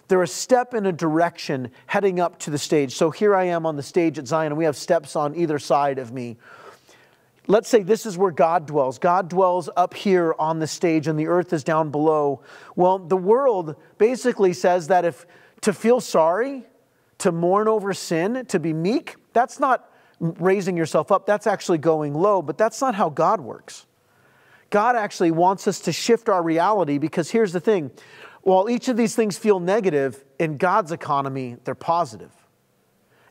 They're 0.09 0.23
a 0.23 0.29
step 0.29 0.75
in 0.75 0.85
a 0.85 0.93
direction 0.93 1.71
heading 1.87 2.21
up 2.21 2.39
to 2.41 2.51
the 2.51 2.59
stage. 2.59 2.95
So 2.95 3.11
here 3.11 3.35
I 3.35 3.45
am 3.45 3.65
on 3.65 3.77
the 3.77 3.83
stage 3.83 4.19
at 4.19 4.27
Zion, 4.27 4.53
and 4.53 4.59
we 4.59 4.67
have 4.67 4.77
steps 4.77 5.17
on 5.17 5.35
either 5.35 5.59
side 5.59 5.99
of 5.99 6.13
me. 6.13 6.37
Let's 7.47 7.69
say 7.69 7.83
this 7.83 8.05
is 8.05 8.19
where 8.19 8.31
God 8.31 8.67
dwells. 8.67 8.99
God 8.99 9.29
dwells 9.29 9.71
up 9.77 9.95
here 9.95 10.35
on 10.39 10.59
the 10.59 10.67
stage, 10.67 11.09
and 11.09 11.19
the 11.19 11.27
earth 11.27 11.53
is 11.53 11.65
down 11.65 11.91
below. 11.91 12.43
Well, 12.77 12.99
the 12.99 13.17
world 13.17 13.77
basically 13.99 14.53
says 14.53 14.89
that 14.89 15.05
if 15.05 15.27
to 15.63 15.73
feel 15.73 16.01
sorry, 16.01 16.65
to 17.19 17.33
mourn 17.33 17.69
over 17.69 17.93
sin, 17.95 18.45
to 18.47 18.61
be 18.61 18.73
meek, 18.73 19.17
that's 19.33 19.59
not 19.59 19.89
raising 20.21 20.77
yourself 20.77 21.11
up, 21.11 21.27
that's 21.27 21.47
actually 21.47 21.79
going 21.79 22.15
low, 22.15 22.43
but 22.43 22.59
that's 22.59 22.81
not 22.81 22.95
how 22.95 23.09
God 23.09 23.41
works. 23.41 23.87
God 24.71 24.97
actually 24.97 25.31
wants 25.31 25.67
us 25.69 25.81
to 25.81 25.93
shift 25.93 26.29
our 26.29 26.43
reality 26.43 26.99
because 26.99 27.31
here's 27.31 27.53
the 27.53 27.61
thing 27.61 27.91
while 28.43 28.69
each 28.69 28.89
of 28.89 28.97
these 28.97 29.15
things 29.15 29.39
feel 29.39 29.61
negative, 29.61 30.25
in 30.39 30.57
God's 30.57 30.91
economy, 30.91 31.57
they're 31.63 31.77
positive. 31.77 32.33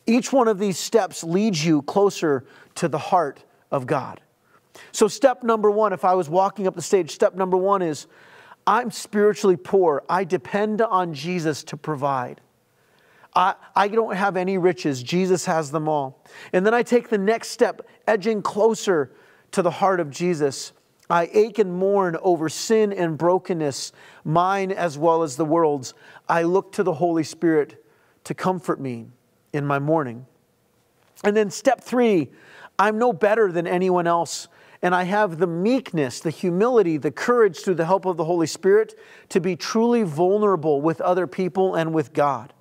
Each 0.07 0.31
one 0.31 0.47
of 0.47 0.57
these 0.57 0.79
steps 0.79 1.23
leads 1.23 1.65
you 1.65 1.81
closer 1.81 2.45
to 2.75 2.87
the 2.87 2.97
heart 2.97 3.43
of 3.71 3.85
God. 3.85 4.21
So, 4.93 5.09
step 5.09 5.43
number 5.43 5.69
one, 5.69 5.91
if 5.91 6.05
I 6.05 6.13
was 6.13 6.29
walking 6.29 6.65
up 6.65 6.75
the 6.75 6.81
stage, 6.81 7.11
step 7.11 7.35
number 7.35 7.57
one 7.57 7.81
is 7.81 8.07
I'm 8.65 8.91
spiritually 8.91 9.57
poor. 9.57 10.03
I 10.09 10.23
depend 10.23 10.81
on 10.81 11.13
Jesus 11.13 11.63
to 11.65 11.77
provide. 11.77 12.41
I, 13.35 13.55
I 13.75 13.87
don't 13.87 14.15
have 14.15 14.35
any 14.35 14.57
riches. 14.57 15.01
Jesus 15.01 15.45
has 15.45 15.71
them 15.71 15.87
all. 15.87 16.23
And 16.53 16.65
then 16.65 16.73
I 16.73 16.83
take 16.83 17.09
the 17.09 17.17
next 17.17 17.49
step, 17.49 17.87
edging 18.07 18.41
closer 18.41 19.11
to 19.51 19.61
the 19.61 19.71
heart 19.71 19.99
of 19.99 20.09
Jesus. 20.09 20.73
I 21.09 21.29
ache 21.33 21.59
and 21.59 21.73
mourn 21.73 22.17
over 22.21 22.49
sin 22.49 22.93
and 22.93 23.17
brokenness, 23.17 23.91
mine 24.23 24.71
as 24.71 24.97
well 24.97 25.23
as 25.23 25.35
the 25.35 25.45
world's. 25.45 25.93
I 26.27 26.43
look 26.43 26.71
to 26.73 26.83
the 26.83 26.93
Holy 26.93 27.23
Spirit 27.23 27.83
to 28.25 28.33
comfort 28.33 28.79
me 28.79 29.07
in 29.53 29.65
my 29.65 29.79
mourning. 29.79 30.25
And 31.23 31.35
then 31.35 31.49
step 31.51 31.81
three, 31.81 32.31
I'm 32.79 32.97
no 32.97 33.13
better 33.13 33.51
than 33.51 33.67
anyone 33.67 34.07
else. 34.07 34.47
And 34.81 34.95
I 34.95 35.03
have 35.03 35.37
the 35.37 35.47
meekness, 35.47 36.19
the 36.19 36.31
humility, 36.31 36.97
the 36.97 37.11
courage 37.11 37.59
through 37.59 37.75
the 37.75 37.85
help 37.85 38.05
of 38.05 38.17
the 38.17 38.25
Holy 38.25 38.47
Spirit 38.47 38.97
to 39.29 39.39
be 39.39 39.55
truly 39.55 40.03
vulnerable 40.03 40.81
with 40.81 40.99
other 41.01 41.27
people 41.27 41.75
and 41.75 41.93
with 41.93 42.13
God. 42.13 42.53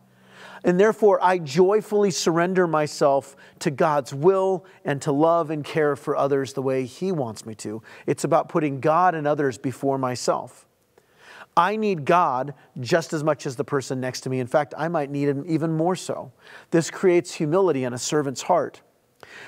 And 0.63 0.79
therefore, 0.79 1.19
I 1.23 1.39
joyfully 1.39 2.11
surrender 2.11 2.67
myself 2.67 3.35
to 3.61 3.71
God's 3.71 4.13
will 4.13 4.67
and 4.85 5.01
to 5.03 5.13
love 5.13 5.51
and 5.51 5.65
care 5.65 5.97
for 5.97 6.17
others 6.17 6.53
the 6.53 6.63
way 6.63 6.85
He 6.85 7.13
wants 7.13 7.47
me 7.47 7.55
to. 7.57 7.83
It's 8.07 8.25
about 8.25 8.51
putting 8.51 8.81
God 8.81 9.15
and 9.15 9.27
others 9.27 9.57
before 9.57 9.97
myself. 9.97 10.67
I 11.57 11.77
need 11.77 12.05
God 12.05 12.55
just 12.79 13.13
as 13.13 13.25
much 13.25 13.47
as 13.47 13.57
the 13.57 13.65
person 13.65 14.01
next 14.01 14.21
to 14.23 14.31
me. 14.31 14.39
In 14.39 14.47
fact, 14.47 14.75
I 14.77 14.89
might 14.89 15.11
need 15.11 15.29
Him 15.29 15.45
even 15.47 15.73
more 15.73 15.97
so. 15.97 16.31
This 16.71 16.91
creates 16.91 17.35
humility 17.35 17.85
in 17.85 17.95
a 17.95 17.99
servant's 17.99 18.43
heart. 18.43 18.83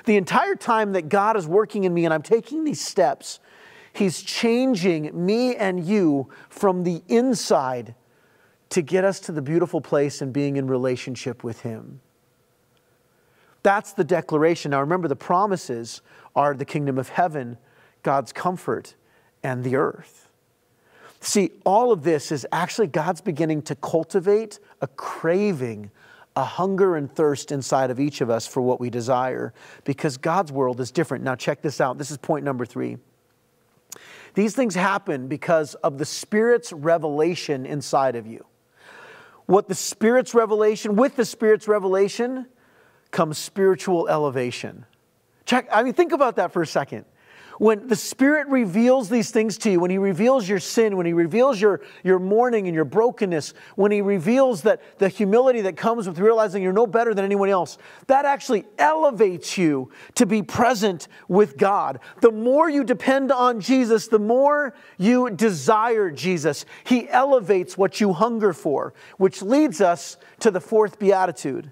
The 0.04 0.16
entire 0.16 0.54
time 0.54 0.92
that 0.92 1.08
God 1.08 1.36
is 1.36 1.46
working 1.46 1.84
in 1.84 1.94
me 1.94 2.04
and 2.04 2.12
I'm 2.12 2.22
taking 2.22 2.64
these 2.64 2.80
steps, 2.80 3.40
He's 3.92 4.22
changing 4.22 5.10
me 5.26 5.54
and 5.54 5.84
you 5.84 6.30
from 6.48 6.84
the 6.84 7.02
inside 7.08 7.94
to 8.70 8.82
get 8.82 9.04
us 9.04 9.20
to 9.20 9.32
the 9.32 9.42
beautiful 9.42 9.80
place 9.80 10.22
and 10.22 10.32
being 10.32 10.56
in 10.56 10.66
relationship 10.66 11.44
with 11.44 11.60
Him. 11.60 12.00
That's 13.62 13.92
the 13.92 14.04
declaration. 14.04 14.70
Now 14.70 14.80
remember, 14.80 15.08
the 15.08 15.16
promises 15.16 16.02
are 16.34 16.54
the 16.54 16.64
kingdom 16.64 16.98
of 16.98 17.10
heaven, 17.10 17.58
God's 18.02 18.32
comfort, 18.32 18.94
and 19.42 19.62
the 19.62 19.76
earth. 19.76 20.28
See, 21.20 21.50
all 21.64 21.92
of 21.92 22.02
this 22.02 22.32
is 22.32 22.46
actually 22.50 22.88
God's 22.88 23.20
beginning 23.20 23.62
to 23.62 23.76
cultivate 23.76 24.58
a 24.80 24.88
craving, 24.88 25.90
a 26.34 26.44
hunger 26.44 26.96
and 26.96 27.12
thirst 27.14 27.52
inside 27.52 27.90
of 27.90 28.00
each 28.00 28.20
of 28.20 28.30
us 28.30 28.46
for 28.46 28.62
what 28.62 28.80
we 28.80 28.90
desire 28.90 29.52
because 29.84 30.16
God's 30.16 30.50
world 30.50 30.80
is 30.80 30.90
different. 30.90 31.24
Now, 31.24 31.34
check 31.34 31.62
this 31.62 31.80
out. 31.80 31.98
This 31.98 32.10
is 32.10 32.18
point 32.18 32.44
number 32.44 32.64
three. 32.64 32.98
These 34.34 34.54
things 34.54 34.74
happen 34.74 35.28
because 35.28 35.74
of 35.76 35.98
the 35.98 36.06
Spirit's 36.06 36.72
revelation 36.72 37.66
inside 37.66 38.16
of 38.16 38.26
you 38.26 38.46
what 39.46 39.68
the 39.68 39.74
Spirit's 39.74 40.34
revelation, 40.34 40.96
with 40.96 41.16
the 41.16 41.24
Spirit's 41.24 41.68
revelation 41.68 42.46
comes 43.10 43.38
spiritual 43.38 44.08
elevation. 44.08 44.86
Check, 45.44 45.68
I 45.72 45.82
mean, 45.82 45.92
think 45.92 46.12
about 46.12 46.36
that 46.36 46.52
for 46.52 46.62
a 46.62 46.66
second. 46.66 47.04
When 47.62 47.86
the 47.86 47.94
Spirit 47.94 48.48
reveals 48.48 49.08
these 49.08 49.30
things 49.30 49.56
to 49.58 49.70
you, 49.70 49.78
when 49.78 49.92
He 49.92 49.96
reveals 49.96 50.48
your 50.48 50.58
sin, 50.58 50.96
when 50.96 51.06
He 51.06 51.12
reveals 51.12 51.60
your, 51.60 51.80
your 52.02 52.18
mourning 52.18 52.66
and 52.66 52.74
your 52.74 52.84
brokenness, 52.84 53.54
when 53.76 53.92
He 53.92 54.00
reveals 54.00 54.62
that 54.62 54.98
the 54.98 55.08
humility 55.08 55.60
that 55.60 55.76
comes 55.76 56.08
with 56.08 56.18
realizing 56.18 56.60
you're 56.60 56.72
no 56.72 56.88
better 56.88 57.14
than 57.14 57.24
anyone 57.24 57.48
else, 57.48 57.78
that 58.08 58.24
actually 58.24 58.64
elevates 58.78 59.56
you 59.56 59.92
to 60.16 60.26
be 60.26 60.42
present 60.42 61.06
with 61.28 61.56
God. 61.56 62.00
The 62.20 62.32
more 62.32 62.68
you 62.68 62.82
depend 62.82 63.30
on 63.30 63.60
Jesus, 63.60 64.08
the 64.08 64.18
more 64.18 64.74
you 64.98 65.30
desire 65.30 66.10
Jesus. 66.10 66.64
He 66.82 67.08
elevates 67.10 67.78
what 67.78 68.00
you 68.00 68.12
hunger 68.12 68.52
for, 68.52 68.92
which 69.18 69.40
leads 69.40 69.80
us 69.80 70.16
to 70.40 70.50
the 70.50 70.60
fourth 70.60 70.98
beatitude. 70.98 71.70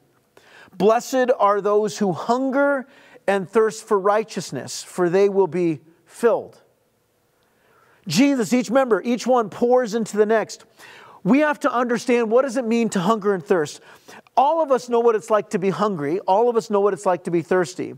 Blessed 0.79 1.31
are 1.37 1.61
those 1.61 1.99
who 1.99 2.13
hunger 2.13 2.87
and 3.31 3.49
thirst 3.49 3.87
for 3.87 3.97
righteousness, 3.97 4.83
for 4.83 5.09
they 5.09 5.29
will 5.29 5.47
be 5.47 5.79
filled. 6.05 6.61
Jesus, 8.09 8.53
each 8.53 8.73
member, 8.73 9.01
each 9.03 9.25
one 9.25 9.51
pours 9.51 9.95
into 9.95 10.17
the 10.17 10.27
next. 10.27 10.65
We 11.23 11.39
have 11.39 11.61
to 11.61 11.73
understand 11.73 12.29
what 12.29 12.43
does 12.43 12.57
it 12.57 12.65
mean 12.65 12.89
to 12.89 12.99
hunger 12.99 13.33
and 13.33 13.45
thirst. 13.45 13.83
All 14.37 14.61
of 14.61 14.73
us 14.73 14.89
know 14.89 14.99
what 14.99 15.15
it's 15.15 15.31
like 15.31 15.51
to 15.51 15.61
be 15.61 15.71
hungry. 15.71 16.19
All 16.21 16.49
of 16.49 16.57
us 16.57 16.71
know 16.71 16.81
what 16.81 16.93
it's 16.93 17.07
like 17.07 17.23
to 17.25 17.31
be 17.31 17.41
thirsty. 17.41 17.95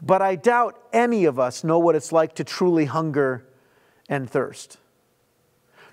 But 0.00 0.22
I 0.22 0.36
doubt 0.36 0.80
any 0.92 1.24
of 1.24 1.40
us 1.40 1.64
know 1.64 1.80
what 1.80 1.96
it's 1.96 2.12
like 2.12 2.36
to 2.36 2.44
truly 2.44 2.84
hunger 2.84 3.48
and 4.08 4.30
thirst. 4.30 4.78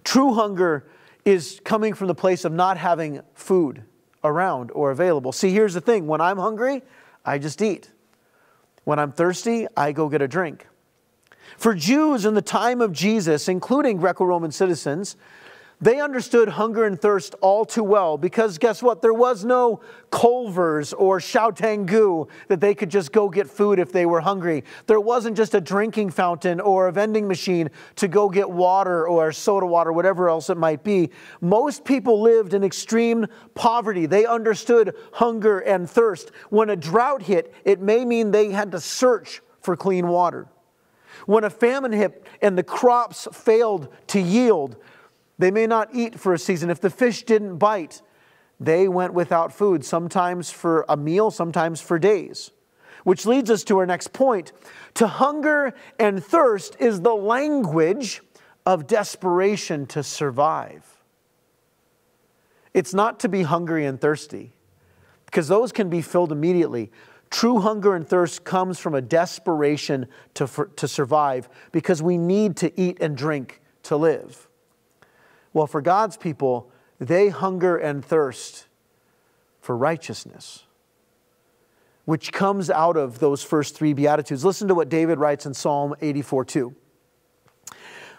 True 0.04 0.36
hunger 0.36 0.86
is 1.24 1.60
coming 1.64 1.96
from 1.96 2.06
the 2.06 2.14
place 2.14 2.46
of 2.46 2.54
not 2.54 2.78
having 2.78 3.22
food 3.34 3.82
around 4.24 4.70
or 4.76 4.92
available. 4.92 5.32
See, 5.32 5.50
here's 5.50 5.74
the 5.74 5.82
thing 5.82 6.06
when 6.06 6.22
I'm 6.22 6.38
hungry, 6.38 6.84
I 7.26 7.40
just 7.40 7.64
eat. 7.64 7.90
When 8.86 8.98
I'm 8.98 9.12
thirsty, 9.12 9.68
I 9.76 9.92
go 9.92 10.08
get 10.08 10.22
a 10.22 10.28
drink. 10.28 10.68
For 11.58 11.74
Jews 11.74 12.26
in 12.26 12.34
the 12.34 12.42
time 12.42 12.82
of 12.82 12.92
Jesus, 12.92 13.48
including 13.48 13.98
Greco 13.98 14.24
Roman 14.26 14.52
citizens, 14.52 15.18
they 15.82 16.00
understood 16.00 16.48
hunger 16.50 16.86
and 16.86 17.00
thirst 17.00 17.36
all 17.42 17.66
too 17.66 17.84
well 17.84 18.18
because 18.18 18.58
guess 18.58 18.82
what? 18.82 19.02
There 19.02 19.14
was 19.14 19.44
no 19.44 19.82
Culver's 20.10 20.94
or 20.94 21.20
Xiaotangu 21.20 22.30
that 22.48 22.62
they 22.62 22.74
could 22.74 22.90
just 22.90 23.12
go 23.12 23.30
get 23.30 23.50
food 23.50 23.80
if 23.80 23.92
they 23.92 24.06
were 24.06 24.22
hungry. 24.22 24.64
There 24.88 25.02
wasn't 25.02 25.36
just 25.36 25.54
a 25.54 25.60
drinking 25.60 26.12
fountain 26.12 26.62
or 26.62 26.88
a 26.88 26.92
vending 26.92 27.28
machine 27.28 27.70
to 27.98 28.08
go 28.08 28.30
get 28.30 28.50
water 28.50 29.08
or 29.08 29.32
soda 29.34 29.66
water, 29.66 29.92
whatever 29.92 30.30
else 30.30 30.50
it 30.50 30.58
might 30.58 30.84
be. 30.84 31.10
Most 31.42 31.84
people 31.84 32.22
lived 32.22 32.54
in 32.54 32.64
extreme 32.64 33.28
poverty. 33.54 34.06
They 34.06 34.26
understood 34.26 34.96
hunger 35.14 35.60
and 35.60 35.90
thirst. 35.90 36.32
When 36.50 36.70
a 36.70 36.76
drought 36.78 37.24
hit, 37.24 37.54
it 37.66 37.82
may 37.82 38.06
mean 38.06 38.32
they 38.32 38.52
had 38.52 38.72
to 38.72 38.80
search 38.80 39.42
for 39.62 39.76
clean 39.76 40.08
water. 40.08 40.48
When 41.26 41.44
a 41.44 41.50
famine 41.50 41.92
hit 41.92 42.26
and 42.42 42.58
the 42.58 42.64
crops 42.64 43.28
failed 43.34 43.88
to 44.08 44.20
yield, 44.20 44.78
they 45.38 45.52
may 45.52 45.68
not 45.68 45.90
eat 45.94 46.20
for 46.20 46.34
a 46.34 46.40
season. 46.40 46.70
If 46.70 46.82
the 46.82 46.90
fish 46.90 47.24
didn't 47.24 47.58
bite, 47.58 48.02
they 48.60 48.88
went 48.88 49.14
without 49.14 49.52
food, 49.52 49.84
sometimes 49.84 50.50
for 50.50 50.86
a 50.88 50.96
meal, 50.96 51.32
sometimes 51.32 51.82
for 51.82 52.00
days. 52.00 52.52
Which 53.04 53.26
leads 53.26 53.52
us 53.52 53.64
to 53.66 53.78
our 53.78 53.86
next 53.86 54.14
point. 54.14 54.52
To 54.96 55.08
hunger 55.08 55.74
and 56.00 56.24
thirst 56.24 56.78
is 56.80 57.02
the 57.02 57.14
language 57.14 58.22
of 58.66 58.88
desperation 58.88 59.86
to 59.88 60.02
survive. 60.02 61.04
It's 62.74 62.94
not 62.94 63.20
to 63.22 63.30
be 63.30 63.44
hungry 63.44 63.86
and 63.86 64.02
thirsty, 64.02 64.54
because 65.26 65.48
those 65.48 65.72
can 65.72 65.90
be 65.90 66.02
filled 66.02 66.32
immediately. 66.32 66.92
True 67.30 67.60
hunger 67.60 67.96
and 67.96 68.08
thirst 68.08 68.44
comes 68.44 68.80
from 68.80 68.96
a 68.96 69.02
desperation 69.02 70.08
to, 70.34 70.48
for, 70.48 70.68
to 70.68 70.88
survive 70.88 71.50
because 71.72 72.02
we 72.02 72.18
need 72.18 72.56
to 72.58 72.80
eat 72.80 72.98
and 73.02 73.16
drink 73.16 73.62
to 73.84 73.98
live. 73.98 74.48
Well, 75.56 75.68
for 75.68 75.82
God's 75.82 76.18
people, 76.18 76.70
they 77.00 77.30
hunger 77.30 77.78
and 77.78 78.04
thirst 78.04 78.68
for 79.62 79.78
righteousness, 79.78 80.66
which 82.04 82.34
comes 82.34 82.70
out 82.70 82.98
of 82.98 83.20
those 83.20 83.42
first 83.42 83.74
three 83.74 83.94
Beatitudes. 83.94 84.44
Listen 84.44 84.68
to 84.68 84.76
what 84.76 84.90
David 84.90 85.18
writes 85.18 85.46
in 85.46 85.54
Psalm 85.54 85.96
84 86.02 86.44
2. 86.44 86.76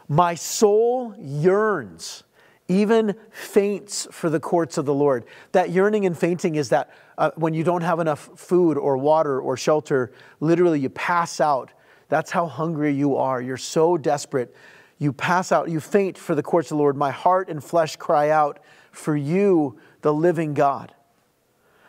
My 0.08 0.34
soul 0.34 1.14
yearns, 1.18 2.24
even 2.68 3.14
faints 3.30 4.08
for 4.10 4.30
the 4.30 4.40
courts 4.40 4.78
of 4.78 4.86
the 4.86 4.94
Lord. 4.94 5.26
That 5.52 5.68
yearning 5.68 6.06
and 6.06 6.16
fainting 6.16 6.54
is 6.54 6.70
that 6.70 6.88
uh, 7.18 7.32
when 7.34 7.52
you 7.52 7.64
don't 7.64 7.82
have 7.82 8.00
enough 8.00 8.30
food 8.36 8.78
or 8.78 8.96
water 8.96 9.38
or 9.38 9.58
shelter, 9.58 10.10
literally 10.40 10.80
you 10.80 10.88
pass 10.88 11.38
out. 11.38 11.70
That's 12.08 12.30
how 12.30 12.46
hungry 12.46 12.94
you 12.94 13.16
are. 13.16 13.42
You're 13.42 13.58
so 13.58 13.98
desperate 13.98 14.56
you 14.98 15.12
pass 15.12 15.52
out, 15.52 15.68
you 15.68 15.80
faint 15.80 16.16
for 16.16 16.34
the 16.34 16.42
courts 16.42 16.70
of 16.70 16.76
the 16.76 16.82
Lord. 16.82 16.96
My 16.96 17.10
heart 17.10 17.48
and 17.48 17.62
flesh 17.62 17.96
cry 17.96 18.30
out 18.30 18.58
for 18.90 19.16
you, 19.16 19.78
the 20.00 20.12
living 20.12 20.54
God. 20.54 20.94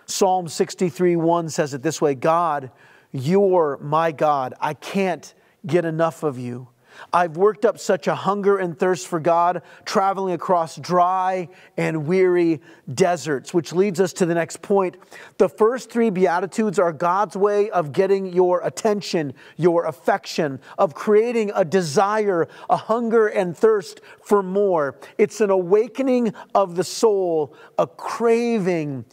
Psalm 0.05 0.47
63 0.47 1.15
1 1.15 1.49
says 1.49 1.73
it 1.73 1.81
this 1.81 2.01
way 2.01 2.15
God, 2.15 2.71
you're 3.11 3.77
my 3.81 4.11
God. 4.11 4.53
I 4.59 4.73
can't 4.73 5.33
get 5.65 5.85
enough 5.85 6.23
of 6.23 6.37
you. 6.37 6.69
I've 7.13 7.37
worked 7.37 7.65
up 7.65 7.79
such 7.79 8.07
a 8.07 8.15
hunger 8.15 8.57
and 8.57 8.77
thirst 8.77 9.07
for 9.07 9.19
God, 9.19 9.61
traveling 9.85 10.33
across 10.33 10.75
dry 10.75 11.49
and 11.77 12.05
weary 12.05 12.61
deserts, 12.93 13.53
which 13.53 13.73
leads 13.73 13.99
us 13.99 14.13
to 14.13 14.25
the 14.25 14.33
next 14.35 14.61
point. 14.61 14.97
The 15.37 15.49
first 15.49 15.89
three 15.89 16.09
Beatitudes 16.09 16.79
are 16.79 16.93
God's 16.93 17.35
way 17.35 17.69
of 17.69 17.91
getting 17.91 18.33
your 18.33 18.61
attention, 18.61 19.33
your 19.55 19.85
affection, 19.85 20.59
of 20.77 20.93
creating 20.93 21.51
a 21.55 21.63
desire, 21.63 22.47
a 22.69 22.77
hunger 22.77 23.27
and 23.27 23.55
thirst 23.55 24.01
for 24.23 24.43
more. 24.43 24.99
It's 25.17 25.41
an 25.41 25.49
awakening 25.49 26.33
of 26.53 26.75
the 26.75 26.83
soul, 26.83 27.55
a 27.77 27.87
craving 27.87 29.05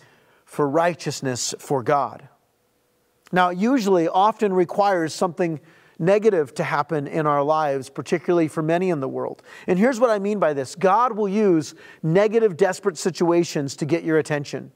for 0.45 0.69
righteousness 0.69 1.55
for 1.59 1.83
God. 1.83 2.29
Now, 3.33 3.49
it 3.49 3.59
usually, 3.59 4.07
often 4.07 4.53
requires 4.53 5.13
something 5.13 5.61
negative 5.99 6.55
to 6.55 6.65
happen 6.65 7.07
in 7.07 7.27
our 7.27 7.43
lives, 7.43 7.89
particularly 7.89 8.49
for 8.49 8.63
many 8.63 8.91
in 8.91 9.01
the 9.01 9.09
world. 9.09 9.43
And 9.67 9.79
here's 9.79 10.01
what 10.01 10.11
I 10.11 10.19
mean 10.19 10.39
by 10.39 10.53
this 10.53 10.75
God 10.75 11.17
will 11.17 11.29
use 11.29 11.75
negative, 12.03 12.57
desperate 12.57 12.99
situations 12.99 13.77
to 13.77 13.87
get 13.87 14.05
your 14.05 14.19
attention, 14.19 14.73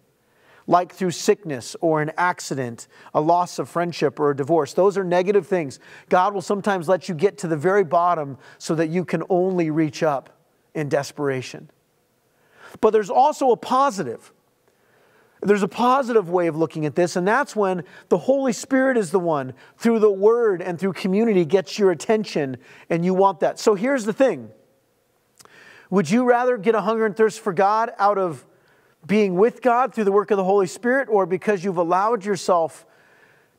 like 0.67 0.93
through 0.93 1.11
sickness 1.13 1.77
or 1.81 2.03
an 2.03 2.13
accident, 2.17 2.89
a 3.15 3.21
loss 3.21 3.59
of 3.59 3.69
friendship 3.69 4.21
or 4.21 4.31
a 4.31 4.37
divorce. 4.37 4.75
Those 4.75 4.97
are 4.97 5.05
negative 5.05 5.47
things. 5.47 5.81
God 6.09 6.35
will 6.35 6.43
sometimes 6.43 6.89
let 6.89 7.09
you 7.09 7.15
get 7.15 7.39
to 7.39 7.49
the 7.49 7.57
very 7.57 7.85
bottom 7.85 8.39
so 8.59 8.75
that 8.75 8.89
you 8.89 9.05
can 9.05 9.23
only 9.29 9.71
reach 9.71 10.03
up 10.03 10.31
in 10.75 10.89
desperation. 10.89 11.71
But 12.81 12.91
there's 12.91 13.11
also 13.11 13.51
a 13.51 13.57
positive. 13.57 14.33
There's 15.41 15.63
a 15.63 15.69
positive 15.69 16.31
way 16.31 16.49
of 16.49 16.57
looking 16.57 16.85
at 16.85 16.97
this, 16.97 17.15
and 17.15 17.27
that's 17.27 17.55
when 17.55 17.85
the 18.09 18.19
Holy 18.19 18.53
Spirit 18.53 18.97
is 18.97 19.11
the 19.11 19.21
one, 19.21 19.55
through 19.77 20.01
the 20.01 20.11
Word 20.11 20.61
and 20.61 20.79
through 20.79 20.95
community, 20.95 21.45
gets 21.45 21.79
your 21.79 21.91
attention, 21.91 22.57
and 22.91 23.05
you 23.05 23.15
want 23.15 23.41
that. 23.41 23.59
So 23.59 23.75
here's 23.75 24.05
the 24.05 24.13
thing 24.13 24.51
Would 25.91 26.11
you 26.11 26.25
rather 26.25 26.57
get 26.57 26.75
a 26.75 26.81
hunger 26.81 27.07
and 27.07 27.17
thirst 27.17 27.41
for 27.41 27.53
God 27.53 27.93
out 27.99 28.19
of 28.19 28.45
being 29.07 29.37
with 29.37 29.63
God 29.63 29.95
through 29.95 30.05
the 30.05 30.13
work 30.13 30.31
of 30.31 30.37
the 30.37 30.45
Holy 30.45 30.67
Spirit, 30.67 31.09
or 31.09 31.25
because 31.25 31.63
you've 31.63 31.77
allowed 31.77 32.25
yourself 32.25 32.85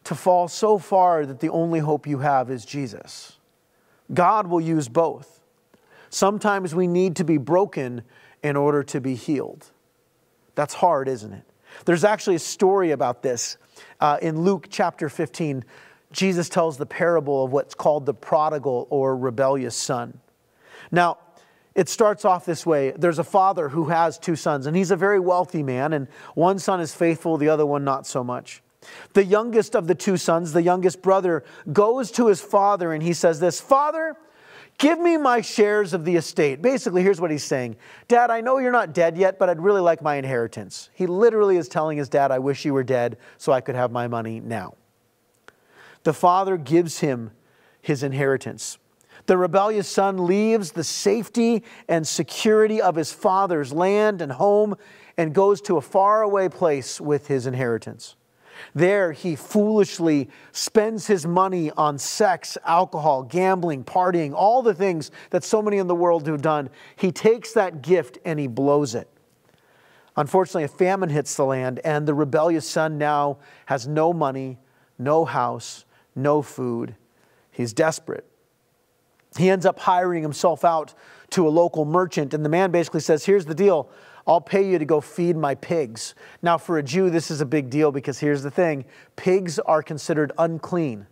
to 0.03 0.15
fall 0.15 0.48
so 0.48 0.77
far 0.77 1.25
that 1.25 1.39
the 1.39 1.50
only 1.50 1.79
hope 1.79 2.05
you 2.05 2.19
have 2.19 2.50
is 2.50 2.65
Jesus? 2.65 3.38
God 4.13 4.48
will 4.48 4.62
use 4.62 4.89
both. 4.89 5.41
Sometimes 6.09 6.74
we 6.74 6.88
need 6.88 7.15
to 7.17 7.24
be 7.24 7.38
broken 7.38 8.01
in 8.41 8.55
order 8.55 8.83
to 8.83 9.00
be 9.00 9.15
healed. 9.15 9.67
That's 10.55 10.74
hard, 10.74 11.07
isn't 11.07 11.31
it? 11.31 11.49
There's 11.86 12.03
actually 12.03 12.36
a 12.36 12.39
story 12.39 12.91
about 12.91 13.21
this 13.24 13.57
uh, 14.00 14.17
in 14.21 14.41
Luke 14.41 14.67
chapter 14.69 15.09
15. 15.09 15.63
Jesus 16.12 16.50
tells 16.50 16.77
the 16.77 16.86
parable 16.86 17.45
of 17.45 17.51
what's 17.51 17.75
called 17.75 18.05
the 18.05 18.13
prodigal 18.13 18.88
or 18.89 19.15
rebellious 19.15 19.75
son. 19.75 20.19
Now, 20.91 21.17
it 21.75 21.88
starts 21.88 22.25
off 22.25 22.45
this 22.45 22.65
way 22.65 22.91
there's 22.91 23.19
a 23.19 23.24
father 23.24 23.69
who 23.69 23.86
has 23.86 24.17
two 24.17 24.36
sons, 24.36 24.65
and 24.65 24.75
he's 24.75 24.91
a 24.91 24.95
very 24.95 25.19
wealthy 25.19 25.63
man, 25.63 25.93
and 25.93 26.07
one 26.36 26.59
son 26.59 26.81
is 26.81 26.93
faithful, 26.93 27.38
the 27.38 27.50
other 27.50 27.65
one 27.65 27.83
not 27.83 28.07
so 28.07 28.24
much. 28.24 28.62
The 29.13 29.24
youngest 29.24 29.75
of 29.75 29.88
the 29.88 29.95
two 29.95 30.17
sons, 30.17 30.53
the 30.53 30.62
youngest 30.62 31.01
brother, 31.01 31.43
goes 31.71 32.12
to 32.12 32.27
his 32.27 32.41
father 32.41 32.93
and 32.93 33.03
he 33.03 33.13
says, 33.13 33.39
This, 33.39 33.59
Father, 33.59 34.15
Give 34.79 34.98
me 34.98 35.17
my 35.17 35.41
shares 35.41 35.93
of 35.93 36.05
the 36.05 36.15
estate. 36.15 36.62
Basically, 36.62 37.03
here's 37.03 37.19
what 37.19 37.31
he's 37.31 37.43
saying 37.43 37.75
Dad, 38.07 38.31
I 38.31 38.41
know 38.41 38.57
you're 38.57 38.71
not 38.71 38.93
dead 38.93 39.17
yet, 39.17 39.38
but 39.38 39.50
I'd 39.50 39.62
really 39.62 39.81
like 39.81 40.01
my 40.01 40.15
inheritance. 40.15 40.89
He 40.93 41.05
literally 41.05 41.57
is 41.57 41.67
telling 41.67 41.98
his 41.98 42.09
dad, 42.09 42.31
I 42.31 42.39
wish 42.39 42.65
you 42.65 42.74
were 42.74 42.83
dead 42.83 43.17
so 43.38 43.51
I 43.51 43.62
could 43.62 43.75
have 43.75 43.91
my 43.91 44.07
money 44.07 44.39
now. 44.39 44.75
The 46.03 46.13
father 46.13 46.55
gives 46.57 47.00
him 47.00 47.31
his 47.81 48.03
inheritance. 48.03 48.77
The 49.25 49.38
rebellious 49.38 49.88
son 49.89 50.25
leaves 50.25 50.71
the 50.71 50.86
safety 50.86 51.63
and 51.89 52.07
security 52.07 52.81
of 52.81 52.95
his 52.95 53.12
father's 53.12 53.74
land 53.74 54.21
and 54.21 54.31
home 54.31 54.75
and 55.17 55.36
goes 55.36 55.59
to 55.63 55.75
a 55.75 55.81
faraway 55.81 56.48
place 56.48 57.01
with 57.01 57.27
his 57.27 57.45
inheritance. 57.45 58.15
There, 58.74 59.12
he 59.12 59.36
foolishly 59.36 60.30
spends 60.51 61.08
his 61.08 61.25
money 61.25 61.72
on 61.72 61.98
sex, 61.98 62.58
alcohol, 62.66 63.24
gambling, 63.24 63.84
partying, 63.84 64.34
all 64.34 64.62
the 64.62 64.74
things 64.74 65.12
that 65.30 65.44
so 65.44 65.62
many 65.62 65.78
in 65.78 65.88
the 65.88 65.96
world 65.96 66.28
have 66.28 66.42
done. 66.42 66.70
He 66.96 67.12
takes 67.12 67.54
that 67.54 67.82
gift 67.82 68.18
and 68.25 68.39
he 68.39 68.48
blows 68.48 68.96
it. 68.96 69.10
Unfortunately, 70.16 70.64
a 70.64 70.68
famine 70.68 71.10
hits 71.10 71.36
the 71.36 71.46
land, 71.46 71.79
and 71.86 72.05
the 72.05 72.14
rebellious 72.14 72.68
son 72.68 72.98
now 72.98 73.38
has 73.68 73.88
no 73.88 74.12
money, 74.12 74.57
no 74.98 75.24
house, 75.24 75.86
no 76.14 76.42
food. 76.42 76.96
He's 77.51 77.72
desperate. 77.72 78.25
He 79.38 79.50
ends 79.50 79.66
up 79.66 79.79
hiring 79.79 80.24
himself 80.24 80.66
out 80.66 80.94
to 81.31 81.48
a 81.48 81.50
local 81.50 81.86
merchant, 81.86 82.33
and 82.33 82.44
the 82.44 82.50
man 82.50 82.72
basically 82.72 83.00
says, 83.00 83.25
Here's 83.25 83.46
the 83.46 83.55
deal 83.55 83.90
I'll 84.27 84.42
pay 84.42 84.70
you 84.70 84.79
to 84.79 84.86
go 84.86 85.01
feed 85.01 85.36
my 85.36 85.55
pigs. 85.55 86.16
Now, 86.42 86.58
for 86.58 86.77
a 86.77 86.84
Jew, 86.84 87.10
this 87.10 87.32
is 87.32 87.42
a 87.42 87.46
big 87.46 87.70
deal 87.70 87.92
because 87.92 88.20
here's 88.20 88.44
the 88.44 88.51
thing 88.51 88.86
pigs 89.16 89.60
are 89.60 89.82
considered 89.82 90.32
unclean. 90.38 91.08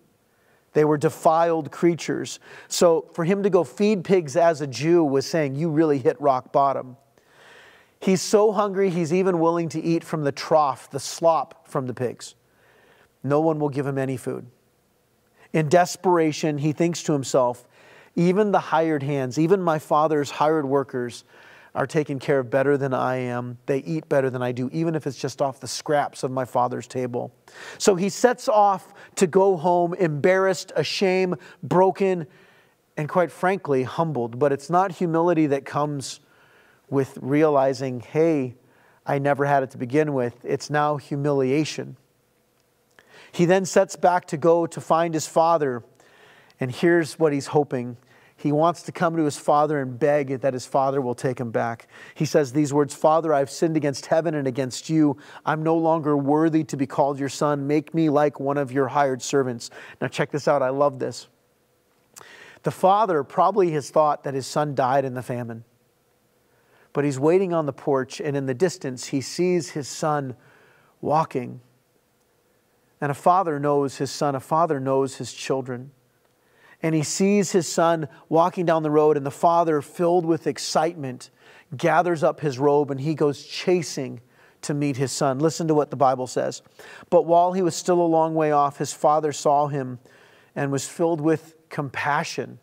They 0.74 0.86
were 0.86 0.98
defiled 0.98 1.72
creatures. 1.72 2.40
So, 2.68 3.10
for 3.14 3.26
him 3.26 3.44
to 3.44 3.50
go 3.50 3.64
feed 3.64 4.04
pigs 4.04 4.36
as 4.36 4.62
a 4.62 4.68
Jew 4.68 5.04
was 5.04 5.26
saying, 5.26 5.56
You 5.56 5.70
really 5.70 5.98
hit 5.98 6.20
rock 6.22 6.52
bottom. 6.52 6.98
He's 8.00 8.22
so 8.22 8.52
hungry, 8.52 8.90
he's 8.90 9.12
even 9.12 9.40
willing 9.40 9.70
to 9.70 9.82
eat 9.82 10.04
from 10.04 10.24
the 10.24 10.32
trough, 10.32 10.90
the 10.90 11.00
slop 11.00 11.68
from 11.68 11.88
the 11.88 11.94
pigs. 11.94 12.36
No 13.24 13.42
one 13.42 13.60
will 13.60 13.70
give 13.70 13.88
him 13.88 13.98
any 13.98 14.18
food. 14.18 14.46
In 15.54 15.70
desperation, 15.70 16.60
he 16.60 16.74
thinks 16.74 17.02
to 17.04 17.14
himself, 17.14 17.68
Even 18.16 18.52
the 18.52 18.60
hired 18.60 19.04
hands, 19.04 19.40
even 19.40 19.62
my 19.62 19.80
father's 19.80 20.30
hired 20.32 20.66
workers, 20.66 21.24
are 21.78 21.86
taken 21.86 22.18
care 22.18 22.40
of 22.40 22.50
better 22.50 22.76
than 22.76 22.92
I 22.92 23.18
am. 23.18 23.60
They 23.68 23.78
eat 23.78 24.10
better 24.10 24.32
than 24.32 24.42
I 24.42 24.52
do, 24.52 24.68
even 24.74 24.96
if 24.96 25.06
it's 25.06 25.16
just 25.16 25.44
off 25.44 25.60
the 25.60 25.68
scraps 25.68 26.24
of 26.24 26.32
my 26.32 26.44
father's 26.44 26.88
table. 26.88 27.32
So 27.78 27.96
he 27.96 28.10
sets 28.10 28.50
off 28.50 28.96
to 29.18 29.28
go 29.28 29.56
home, 29.56 29.94
embarrassed, 29.94 30.72
ashamed, 30.76 31.38
broken, 31.62 32.26
and 32.98 33.08
quite 33.08 33.32
frankly, 33.32 33.84
humbled. 33.84 34.40
But 34.40 34.52
it's 34.52 34.72
not 34.72 34.94
humility 34.94 35.46
that 35.48 35.66
comes 35.66 36.20
with 36.90 37.16
realizing, 37.22 38.00
hey, 38.00 38.56
I 39.06 39.20
never 39.20 39.46
had 39.46 39.62
it 39.62 39.70
to 39.72 39.78
begin 39.78 40.14
with. 40.14 40.44
It's 40.44 40.72
now 40.72 40.98
humiliation. 40.98 41.96
He 43.32 43.46
then 43.46 43.66
sets 43.66 43.96
back 43.96 44.26
to 44.28 44.38
go 44.38 44.66
to 44.66 44.82
find 44.82 45.14
his 45.14 45.28
father, 45.28 45.84
and 46.60 46.72
here's 46.72 47.20
what 47.20 47.34
he's 47.34 47.48
hoping 47.48 47.98
he 48.38 48.52
wants 48.52 48.84
to 48.84 48.92
come 48.92 49.18
to 49.18 49.24
his 49.24 49.38
father 49.38 49.82
and 49.82 49.98
beg 49.98 50.42
that 50.42 50.54
his 50.54 50.66
father 50.66 51.02
will 51.02 51.16
take 51.16 51.40
him 51.40 51.50
back. 51.50 51.88
He 52.14 52.26
says 52.26 52.54
these 52.54 52.72
words 52.72 52.94
Father, 52.94 53.34
I've 53.34 53.50
sinned 53.50 53.76
against 53.76 54.06
heaven 54.06 54.36
and 54.36 54.48
against 54.48 54.90
you. 54.92 55.18
I'm 55.44 55.64
no 55.64 55.76
longer 55.76 56.16
worthy 56.16 56.64
to 56.66 56.78
be 56.78 56.86
called 56.86 57.20
your 57.20 57.30
son. 57.30 57.66
Make 57.66 57.96
me 57.96 58.10
like 58.10 58.40
one 58.40 58.58
of 58.58 58.72
your 58.72 58.90
hired 58.90 59.24
servants. 59.24 59.72
Now, 60.00 60.08
check 60.08 60.30
this 60.30 60.48
out. 60.48 60.62
I 60.62 60.70
love 60.70 61.00
this. 61.00 61.28
The 62.62 62.70
father 62.70 63.24
probably 63.24 63.72
has 63.72 63.90
thought 63.90 64.24
that 64.24 64.36
his 64.36 64.46
son 64.46 64.76
died 64.76 65.04
in 65.04 65.16
the 65.16 65.24
famine, 65.24 65.64
but 66.94 67.06
he's 67.06 67.20
waiting 67.20 67.54
on 67.54 67.66
the 67.66 67.74
porch, 67.74 68.22
and 68.22 68.38
in 68.38 68.46
the 68.46 68.54
distance, 68.54 69.08
he 69.08 69.22
sees 69.22 69.72
his 69.72 69.88
son 69.88 70.36
walking. 71.02 71.62
And 73.02 73.10
a 73.12 73.16
father 73.16 73.60
knows 73.60 73.98
his 73.98 74.12
son, 74.12 74.36
a 74.36 74.40
father 74.40 74.80
knows 74.80 75.16
his 75.16 75.34
children 75.34 75.92
and 76.84 76.94
he 76.94 77.04
sees 77.04 77.52
his 77.52 77.68
son 77.68 78.08
walking 78.30 78.66
down 78.66 78.84
the 78.84 78.92
road, 78.92 79.18
and 79.18 79.26
the 79.26 79.32
father, 79.32 79.82
filled 79.82 80.26
with 80.26 80.48
excitement, 80.48 81.30
gathers 81.76 82.24
up 82.24 82.40
his 82.40 82.60
robe 82.60 82.92
and 82.92 83.02
he 83.02 83.14
goes 83.14 83.46
chasing 83.46 84.22
to 84.62 84.74
meet 84.74 84.98
his 84.98 85.12
son. 85.12 85.40
Listen 85.40 85.68
to 85.68 85.74
what 85.74 85.90
the 85.90 85.98
Bible 85.98 86.28
says. 86.28 86.62
But 87.10 87.26
while 87.26 87.54
he 87.54 87.62
was 87.62 87.76
still 87.76 88.02
a 88.02 88.04
long 88.04 88.36
way 88.36 88.52
off, 88.52 88.78
his 88.78 88.94
father 88.94 89.32
saw 89.32 89.68
him 89.68 90.00
and 90.56 90.72
was 90.72 90.88
filled 90.88 91.22
with 91.22 91.56
compassion 91.70 92.60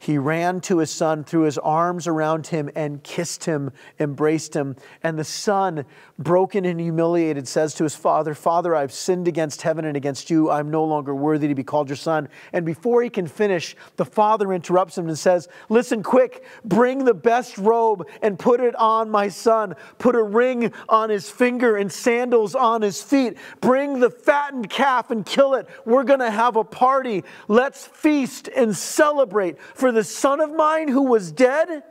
he 0.00 0.16
ran 0.16 0.62
to 0.62 0.78
his 0.78 0.90
son, 0.90 1.24
threw 1.24 1.42
his 1.42 1.58
arms 1.58 2.06
around 2.06 2.46
him, 2.46 2.70
and 2.74 3.02
kissed 3.02 3.44
him, 3.44 3.70
embraced 3.98 4.56
him. 4.56 4.74
And 5.02 5.18
the 5.18 5.24
son, 5.24 5.84
broken 6.18 6.64
and 6.64 6.80
humiliated, 6.80 7.46
says 7.46 7.74
to 7.74 7.84
his 7.84 7.94
father, 7.94 8.32
Father, 8.34 8.74
I've 8.74 8.92
sinned 8.92 9.28
against 9.28 9.60
heaven 9.60 9.84
and 9.84 9.98
against 9.98 10.30
you. 10.30 10.50
I'm 10.50 10.70
no 10.70 10.84
longer 10.84 11.14
worthy 11.14 11.48
to 11.48 11.54
be 11.54 11.62
called 11.62 11.90
your 11.90 11.96
son. 11.96 12.30
And 12.54 12.64
before 12.64 13.02
he 13.02 13.10
can 13.10 13.26
finish, 13.26 13.76
the 13.96 14.06
father 14.06 14.54
interrupts 14.54 14.96
him 14.96 15.06
and 15.06 15.18
says, 15.18 15.48
Listen, 15.68 16.02
quick, 16.02 16.46
bring 16.64 17.04
the 17.04 17.12
best 17.12 17.58
robe 17.58 18.08
and 18.22 18.38
put 18.38 18.60
it 18.60 18.74
on 18.76 19.10
my 19.10 19.28
son. 19.28 19.74
Put 19.98 20.14
a 20.14 20.22
ring 20.22 20.72
on 20.88 21.10
his 21.10 21.28
finger 21.28 21.76
and 21.76 21.92
sandals 21.92 22.54
on 22.54 22.80
his 22.80 23.02
feet. 23.02 23.36
Bring 23.60 24.00
the 24.00 24.08
fattened 24.08 24.70
calf 24.70 25.10
and 25.10 25.26
kill 25.26 25.52
it. 25.52 25.68
We're 25.84 26.04
going 26.04 26.20
to 26.20 26.30
have 26.30 26.56
a 26.56 26.64
party. 26.64 27.22
Let's 27.48 27.84
feast 27.86 28.48
and 28.48 28.74
celebrate. 28.74 29.60
For 29.74 29.89
for 29.90 29.94
the 29.94 30.04
son 30.04 30.40
of 30.40 30.52
mine 30.52 30.86
who 30.86 31.02
was 31.02 31.32
dead 31.32 31.82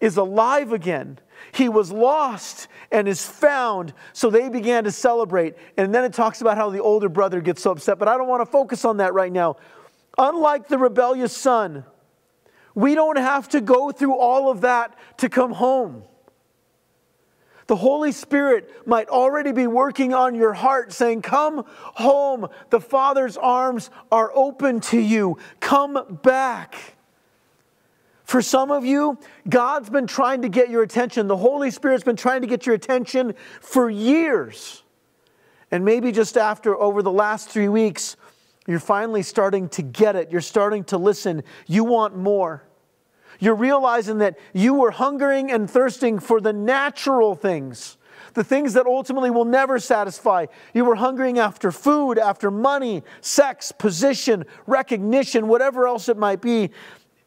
is 0.00 0.16
alive 0.16 0.72
again. 0.72 1.18
He 1.52 1.68
was 1.68 1.92
lost 1.92 2.68
and 2.90 3.06
is 3.06 3.26
found. 3.26 3.92
So 4.14 4.30
they 4.30 4.48
began 4.48 4.84
to 4.84 4.90
celebrate. 4.90 5.54
And 5.76 5.94
then 5.94 6.04
it 6.04 6.14
talks 6.14 6.40
about 6.40 6.56
how 6.56 6.70
the 6.70 6.80
older 6.80 7.10
brother 7.10 7.42
gets 7.42 7.60
so 7.60 7.72
upset, 7.72 7.98
but 7.98 8.08
I 8.08 8.16
don't 8.16 8.28
want 8.28 8.40
to 8.40 8.50
focus 8.50 8.86
on 8.86 8.96
that 8.96 9.12
right 9.12 9.30
now. 9.30 9.56
Unlike 10.16 10.68
the 10.68 10.78
rebellious 10.78 11.36
son, 11.36 11.84
we 12.74 12.94
don't 12.94 13.18
have 13.18 13.46
to 13.50 13.60
go 13.60 13.90
through 13.92 14.16
all 14.16 14.50
of 14.50 14.62
that 14.62 14.96
to 15.18 15.28
come 15.28 15.52
home. 15.52 16.04
The 17.66 17.76
Holy 17.76 18.12
Spirit 18.12 18.86
might 18.86 19.10
already 19.10 19.52
be 19.52 19.66
working 19.66 20.14
on 20.14 20.34
your 20.34 20.54
heart, 20.54 20.94
saying, 20.94 21.20
Come 21.20 21.66
home. 21.66 22.48
The 22.70 22.80
Father's 22.80 23.36
arms 23.36 23.90
are 24.10 24.32
open 24.34 24.80
to 24.80 24.98
you. 24.98 25.36
Come 25.60 26.20
back. 26.22 26.94
For 28.24 28.40
some 28.40 28.70
of 28.70 28.84
you, 28.84 29.18
God's 29.48 29.90
been 29.90 30.06
trying 30.06 30.42
to 30.42 30.48
get 30.48 30.70
your 30.70 30.82
attention. 30.82 31.28
The 31.28 31.36
Holy 31.36 31.70
Spirit's 31.70 32.04
been 32.04 32.16
trying 32.16 32.40
to 32.40 32.46
get 32.46 32.66
your 32.66 32.74
attention 32.74 33.34
for 33.60 33.88
years. 33.88 34.82
And 35.70 35.84
maybe 35.84 36.10
just 36.10 36.36
after, 36.36 36.74
over 36.74 37.02
the 37.02 37.12
last 37.12 37.50
three 37.50 37.68
weeks, 37.68 38.16
you're 38.66 38.80
finally 38.80 39.22
starting 39.22 39.68
to 39.70 39.82
get 39.82 40.16
it. 40.16 40.32
You're 40.32 40.40
starting 40.40 40.84
to 40.84 40.98
listen. 40.98 41.42
You 41.66 41.84
want 41.84 42.16
more. 42.16 42.64
You're 43.40 43.56
realizing 43.56 44.18
that 44.18 44.38
you 44.54 44.74
were 44.74 44.90
hungering 44.90 45.50
and 45.50 45.68
thirsting 45.68 46.18
for 46.18 46.40
the 46.40 46.52
natural 46.52 47.34
things, 47.34 47.98
the 48.32 48.44
things 48.44 48.72
that 48.72 48.86
ultimately 48.86 49.30
will 49.30 49.44
never 49.44 49.78
satisfy. 49.78 50.46
You 50.72 50.84
were 50.84 50.94
hungering 50.94 51.38
after 51.38 51.70
food, 51.70 52.18
after 52.18 52.50
money, 52.50 53.02
sex, 53.20 53.70
position, 53.70 54.44
recognition, 54.66 55.48
whatever 55.48 55.86
else 55.86 56.08
it 56.08 56.16
might 56.16 56.40
be. 56.40 56.70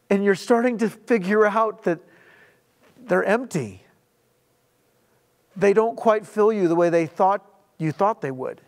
And 0.09 0.23
you're 0.23 0.35
starting 0.35 0.77
to 0.79 0.89
figure 0.89 1.45
out 1.45 1.83
that 1.83 1.99
they're 2.97 3.23
empty. 3.23 3.83
They 5.55 5.73
don't 5.73 5.95
quite 5.95 6.25
fill 6.25 6.53
you 6.53 6.67
the 6.67 6.75
way 6.75 6.89
they 6.89 7.05
thought 7.05 7.43
you 7.77 7.91
thought 7.91 8.21
they 8.21 8.31
would. 8.31 8.61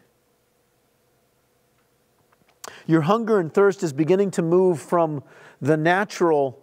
Your 2.86 3.02
hunger 3.02 3.39
and 3.39 3.54
thirst 3.54 3.84
is 3.84 3.93
beginning 3.93 4.32
to 4.32 4.41
move 4.41 4.80
from 4.80 5.23
the 5.62 5.78
natural 5.78 6.60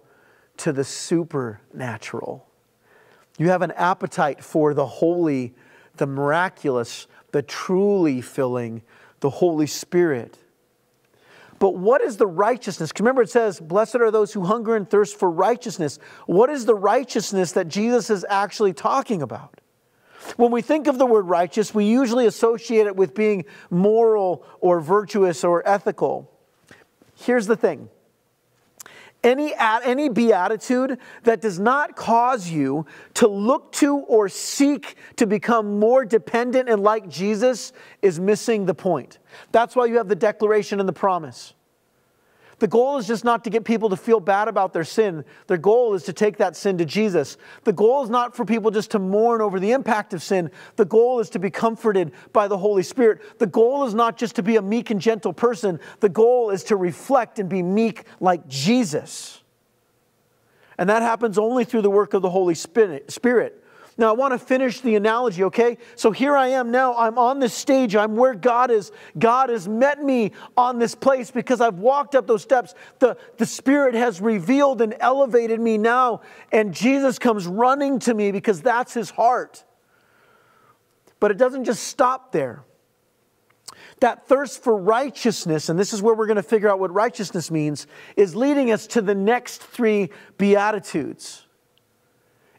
to 0.58 0.72
the 0.72 0.84
supernatural. 0.84 2.46
You 3.38 3.50
have 3.50 3.62
an 3.62 3.72
appetite 3.72 4.42
for 4.42 4.74
the 4.74 4.86
holy, 4.86 5.54
the 5.96 6.06
miraculous, 6.06 7.06
the 7.32 7.42
truly 7.42 8.20
filling, 8.20 8.82
the 9.20 9.30
Holy 9.30 9.66
Spirit. 9.66 10.38
But 11.59 11.77
what 11.77 12.03
is 12.03 12.16
the 12.16 12.27
righteousness? 12.27 12.92
Remember, 12.99 13.23
it 13.23 13.31
says, 13.31 13.61
Blessed 13.61 13.97
are 13.97 14.11
those 14.11 14.33
who 14.33 14.45
hunger 14.45 14.77
and 14.77 14.88
thirst 14.88 15.19
for 15.19 15.31
righteousness. 15.31 15.99
What 16.27 16.51
is 16.51 16.66
the 16.66 16.75
righteousness 16.75 17.53
that 17.53 17.69
Jesus 17.69 18.11
is 18.11 18.27
actually 18.29 18.73
talking 18.73 19.23
about? 19.23 19.61
When 20.37 20.51
we 20.51 20.61
think 20.61 20.87
of 20.87 20.99
the 20.99 21.07
word 21.07 21.29
righteous, 21.29 21.75
we 21.75 21.85
usually 21.85 22.27
associate 22.27 22.87
it 22.87 22.97
with 22.97 23.14
being 23.14 23.45
moral 23.71 24.45
or 24.61 24.81
virtuous 24.81 25.45
or 25.45 25.66
ethical. 25.66 26.31
Here's 27.14 27.47
the 27.47 27.57
thing 27.57 27.88
any, 29.26 29.52
any 29.58 30.08
beatitude 30.08 30.98
that 31.24 31.40
does 31.40 31.58
not 31.58 31.96
cause 31.96 32.48
you 32.48 32.86
to 33.14 33.26
look 33.26 33.72
to 33.72 33.96
or 33.98 34.28
seek 34.28 34.96
to 35.16 35.26
become 35.26 35.78
more 35.78 36.04
dependent 36.04 36.68
and 36.68 36.82
like 36.82 37.08
Jesus 37.08 37.72
is 38.00 38.20
missing 38.20 38.66
the 38.66 38.74
point. 38.74 39.18
That's 39.52 39.74
why 39.74 39.86
you 39.86 39.96
have 39.96 40.08
the 40.08 40.14
declaration 40.14 40.78
and 40.78 40.88
the 40.88 40.92
promise. 40.92 41.54
The 42.59 42.66
goal 42.66 42.97
is 42.97 43.07
just 43.07 43.23
not 43.23 43.45
to 43.45 43.51
get 43.51 43.64
people 43.64 43.90
to 43.90 43.97
feel 43.97 44.19
bad 44.19 44.49
about 44.49 44.73
their 44.73 44.85
sin. 44.85 45.27
Their 45.47 45.59
goal 45.59 45.92
is 45.92 46.05
to 46.05 46.14
take 46.14 46.38
that 46.38 46.57
sin 46.57 46.79
to 46.79 46.87
Jesus. 46.87 47.37
The 47.64 47.73
goal 47.73 48.03
is 48.03 48.09
not 48.09 48.35
for 48.35 48.47
people 48.47 48.71
just 48.71 48.92
to 48.92 48.99
mourn 48.99 49.42
over 49.42 49.61
the 49.61 49.73
impact 49.73 50.14
of 50.14 50.23
sin. 50.23 50.51
The 50.77 50.87
goal 50.87 51.21
is 51.21 51.29
to 51.31 51.38
be 51.38 51.51
comforted 51.51 52.12
by 52.33 52.49
the 52.49 52.57
Holy 52.57 52.83
Spirit. 52.83 53.21
The 53.38 53.47
goal 53.47 53.85
is 53.85 53.92
not 53.92 54.16
just 54.16 54.37
to 54.37 54.42
be 54.42 54.57
a 54.57 54.62
meek 54.62 54.90
and 54.90 55.01
gentle 55.01 55.35
person. 55.35 55.81
The 56.01 56.09
goal 56.09 56.49
is 56.51 56.64
to 56.64 56.77
reflect 56.77 57.38
and 57.38 57.49
be 57.49 57.62
meek 57.62 58.05
like 58.21 58.49
Jesus. 58.49 59.42
And 60.79 60.88
that 60.88 61.03
happens 61.03 61.37
only 61.37 61.64
through 61.64 61.83
the 61.83 61.90
work 61.90 62.14
of 62.14 62.23
the 62.23 62.31
Holy 62.31 62.55
Spirit. 62.55 63.64
Now, 63.98 64.11
I 64.11 64.12
want 64.12 64.32
to 64.32 64.38
finish 64.38 64.82
the 64.82 64.94
analogy, 64.94 65.44
okay? 65.44 65.78
So 65.94 66.11
here 66.11 66.37
I 66.37 66.48
am 66.48 66.70
now. 66.70 66.94
I'm 66.96 67.16
on 67.16 67.38
this 67.38 67.54
stage. 67.54 67.96
I'm 67.96 68.14
where 68.14 68.35
God 68.35 68.70
is. 68.70 68.92
God 69.18 69.48
has 69.48 69.66
met 69.66 70.02
me 70.02 70.32
on 70.54 70.78
this 70.78 70.94
place 70.94 71.30
because 71.30 71.62
I've 71.62 71.78
walked 71.78 72.14
up 72.14 72.26
those 72.26 72.42
steps. 72.42 72.74
The, 72.98 73.16
the 73.38 73.46
Spirit 73.46 73.94
has 73.94 74.20
revealed 74.20 74.82
and 74.82 74.94
elevated 75.00 75.61
me 75.61 75.78
now. 75.78 76.20
And 76.52 76.74
Jesus 76.74 77.18
comes 77.18 77.46
running 77.46 77.98
to 78.00 78.12
me 78.12 78.32
because 78.32 78.61
that's 78.61 78.92
his 78.92 79.09
heart. 79.09 79.64
But 81.18 81.30
it 81.30 81.38
doesn't 81.38 81.64
just 81.64 81.85
stop 81.85 82.32
there. 82.32 82.64
That 84.00 84.28
thirst 84.28 84.62
for 84.62 84.76
righteousness, 84.76 85.70
and 85.70 85.78
this 85.78 85.94
is 85.94 86.02
where 86.02 86.14
we're 86.14 86.26
going 86.26 86.37
to 86.37 86.42
figure 86.42 86.68
out 86.68 86.78
what 86.78 86.92
righteousness 86.92 87.50
means, 87.50 87.87
is 88.14 88.37
leading 88.37 88.70
us 88.70 88.87
to 88.88 89.00
the 89.00 89.14
next 89.14 89.62
three 89.62 90.11
Beatitudes. 90.37 91.45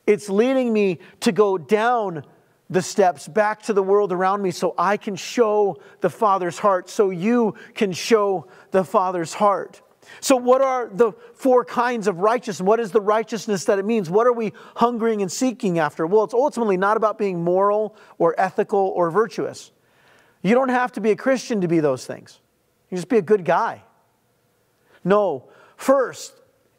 It's 0.07 0.29
leading 0.29 0.73
me 0.73 0.99
to 1.19 1.31
go 1.31 1.57
down 1.57 2.23
the 2.69 2.81
steps 2.81 3.27
back 3.27 3.61
to 3.63 3.73
the 3.73 3.83
world 3.83 4.11
around 4.11 4.41
me 4.41 4.51
so 4.51 4.73
I 4.77 4.97
can 4.97 5.15
show 5.15 5.77
the 6.01 6.09
Father's 6.09 6.57
heart, 6.57 6.89
so 6.89 7.09
you 7.09 7.55
can 7.75 7.91
show 7.91 8.47
the 8.71 8.83
Father's 8.83 9.33
heart. 9.33 9.81
So, 10.21 10.37
what 10.37 10.61
are 10.61 10.89
the 10.91 11.11
four 11.33 11.65
kinds 11.65 12.07
of 12.07 12.19
righteousness? 12.19 12.65
What 12.65 12.79
is 12.79 12.91
the 12.91 13.01
righteousness 13.01 13.65
that 13.65 13.77
it 13.77 13.85
means? 13.85 14.09
What 14.09 14.25
are 14.25 14.33
we 14.33 14.53
hungering 14.75 15.21
and 15.21 15.29
seeking 15.31 15.79
after? 15.79 16.07
Well, 16.07 16.23
it's 16.23 16.33
ultimately 16.33 16.77
not 16.77 16.95
about 16.95 17.17
being 17.17 17.43
moral 17.43 17.95
or 18.17 18.33
ethical 18.37 18.93
or 18.95 19.11
virtuous. 19.11 19.71
You 20.41 20.55
don't 20.55 20.69
have 20.69 20.93
to 20.93 21.01
be 21.01 21.11
a 21.11 21.15
Christian 21.15 21.61
to 21.61 21.67
be 21.67 21.79
those 21.79 22.05
things, 22.05 22.39
you 22.89 22.97
just 22.97 23.09
be 23.09 23.17
a 23.17 23.21
good 23.21 23.43
guy. 23.43 23.83
No, 25.03 25.49
first, 25.75 26.33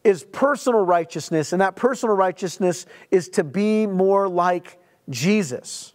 is 0.05 0.25
personal 0.25 0.81
righteousness, 0.81 1.53
and 1.53 1.61
that 1.61 1.77
personal 1.77 2.15
righteousness 2.17 2.87
is 3.11 3.29
to 3.31 3.45
be 3.45 3.87
more 3.87 4.29
like 4.29 4.79
Jesus. 5.11 5.95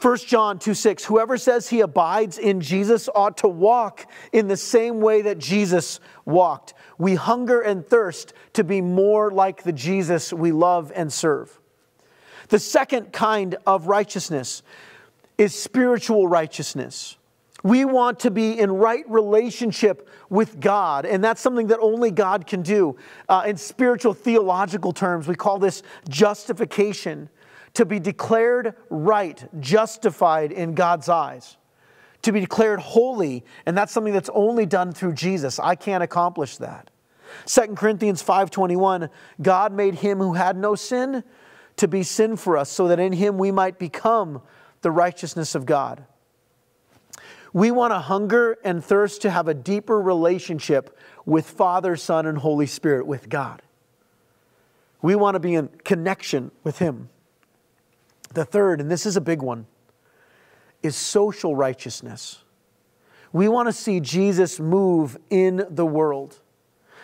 1 0.00 0.18
John 0.18 0.58
2 0.58 0.74
6, 0.74 1.04
whoever 1.06 1.38
says 1.38 1.70
he 1.70 1.80
abides 1.80 2.36
in 2.36 2.60
Jesus 2.60 3.08
ought 3.14 3.38
to 3.38 3.48
walk 3.48 4.06
in 4.32 4.48
the 4.48 4.56
same 4.56 5.00
way 5.00 5.22
that 5.22 5.38
Jesus 5.38 5.98
walked. 6.26 6.74
We 6.98 7.14
hunger 7.14 7.62
and 7.62 7.86
thirst 7.86 8.34
to 8.52 8.64
be 8.64 8.82
more 8.82 9.30
like 9.30 9.62
the 9.62 9.72
Jesus 9.72 10.30
we 10.30 10.52
love 10.52 10.92
and 10.94 11.10
serve. 11.10 11.58
The 12.48 12.58
second 12.58 13.12
kind 13.12 13.56
of 13.66 13.86
righteousness 13.86 14.62
is 15.38 15.58
spiritual 15.58 16.28
righteousness. 16.28 17.16
We 17.64 17.86
want 17.86 18.20
to 18.20 18.30
be 18.30 18.58
in 18.60 18.70
right 18.70 19.04
relationship 19.08 20.06
with 20.28 20.60
God, 20.60 21.06
and 21.06 21.24
that's 21.24 21.40
something 21.40 21.68
that 21.68 21.80
only 21.80 22.10
God 22.10 22.46
can 22.46 22.60
do. 22.60 22.96
Uh, 23.26 23.44
in 23.46 23.56
spiritual 23.56 24.12
theological 24.12 24.92
terms, 24.92 25.26
we 25.26 25.34
call 25.34 25.58
this 25.58 25.82
justification 26.10 27.30
to 27.72 27.86
be 27.86 27.98
declared 27.98 28.74
right, 28.90 29.48
justified 29.60 30.52
in 30.52 30.74
God's 30.74 31.08
eyes, 31.08 31.56
to 32.20 32.32
be 32.32 32.40
declared 32.40 32.80
holy, 32.80 33.46
and 33.64 33.74
that's 33.74 33.92
something 33.92 34.12
that's 34.12 34.30
only 34.34 34.66
done 34.66 34.92
through 34.92 35.14
Jesus. 35.14 35.58
I 35.58 35.74
can't 35.74 36.04
accomplish 36.04 36.58
that. 36.58 36.90
2 37.46 37.76
Corinthians 37.76 38.22
5:21 38.22 39.08
God 39.40 39.72
made 39.72 39.94
him 39.96 40.18
who 40.18 40.34
had 40.34 40.58
no 40.58 40.74
sin 40.74 41.24
to 41.76 41.88
be 41.88 42.02
sin 42.02 42.36
for 42.36 42.58
us 42.58 42.68
so 42.68 42.88
that 42.88 43.00
in 43.00 43.14
him 43.14 43.38
we 43.38 43.50
might 43.50 43.78
become 43.78 44.42
the 44.82 44.90
righteousness 44.90 45.54
of 45.54 45.64
God. 45.64 46.04
We 47.54 47.70
want 47.70 47.92
to 47.92 48.00
hunger 48.00 48.58
and 48.64 48.84
thirst 48.84 49.22
to 49.22 49.30
have 49.30 49.46
a 49.46 49.54
deeper 49.54 49.98
relationship 50.00 50.98
with 51.24 51.48
Father, 51.48 51.94
Son, 51.94 52.26
and 52.26 52.36
Holy 52.36 52.66
Spirit, 52.66 53.06
with 53.06 53.28
God. 53.28 53.62
We 55.00 55.14
want 55.14 55.36
to 55.36 55.38
be 55.38 55.54
in 55.54 55.68
connection 55.84 56.50
with 56.64 56.80
Him. 56.80 57.10
The 58.32 58.44
third, 58.44 58.80
and 58.80 58.90
this 58.90 59.06
is 59.06 59.16
a 59.16 59.20
big 59.20 59.40
one, 59.40 59.66
is 60.82 60.96
social 60.96 61.54
righteousness. 61.54 62.42
We 63.32 63.46
want 63.46 63.68
to 63.68 63.72
see 63.72 64.00
Jesus 64.00 64.58
move 64.58 65.16
in 65.30 65.64
the 65.70 65.86
world. 65.86 66.40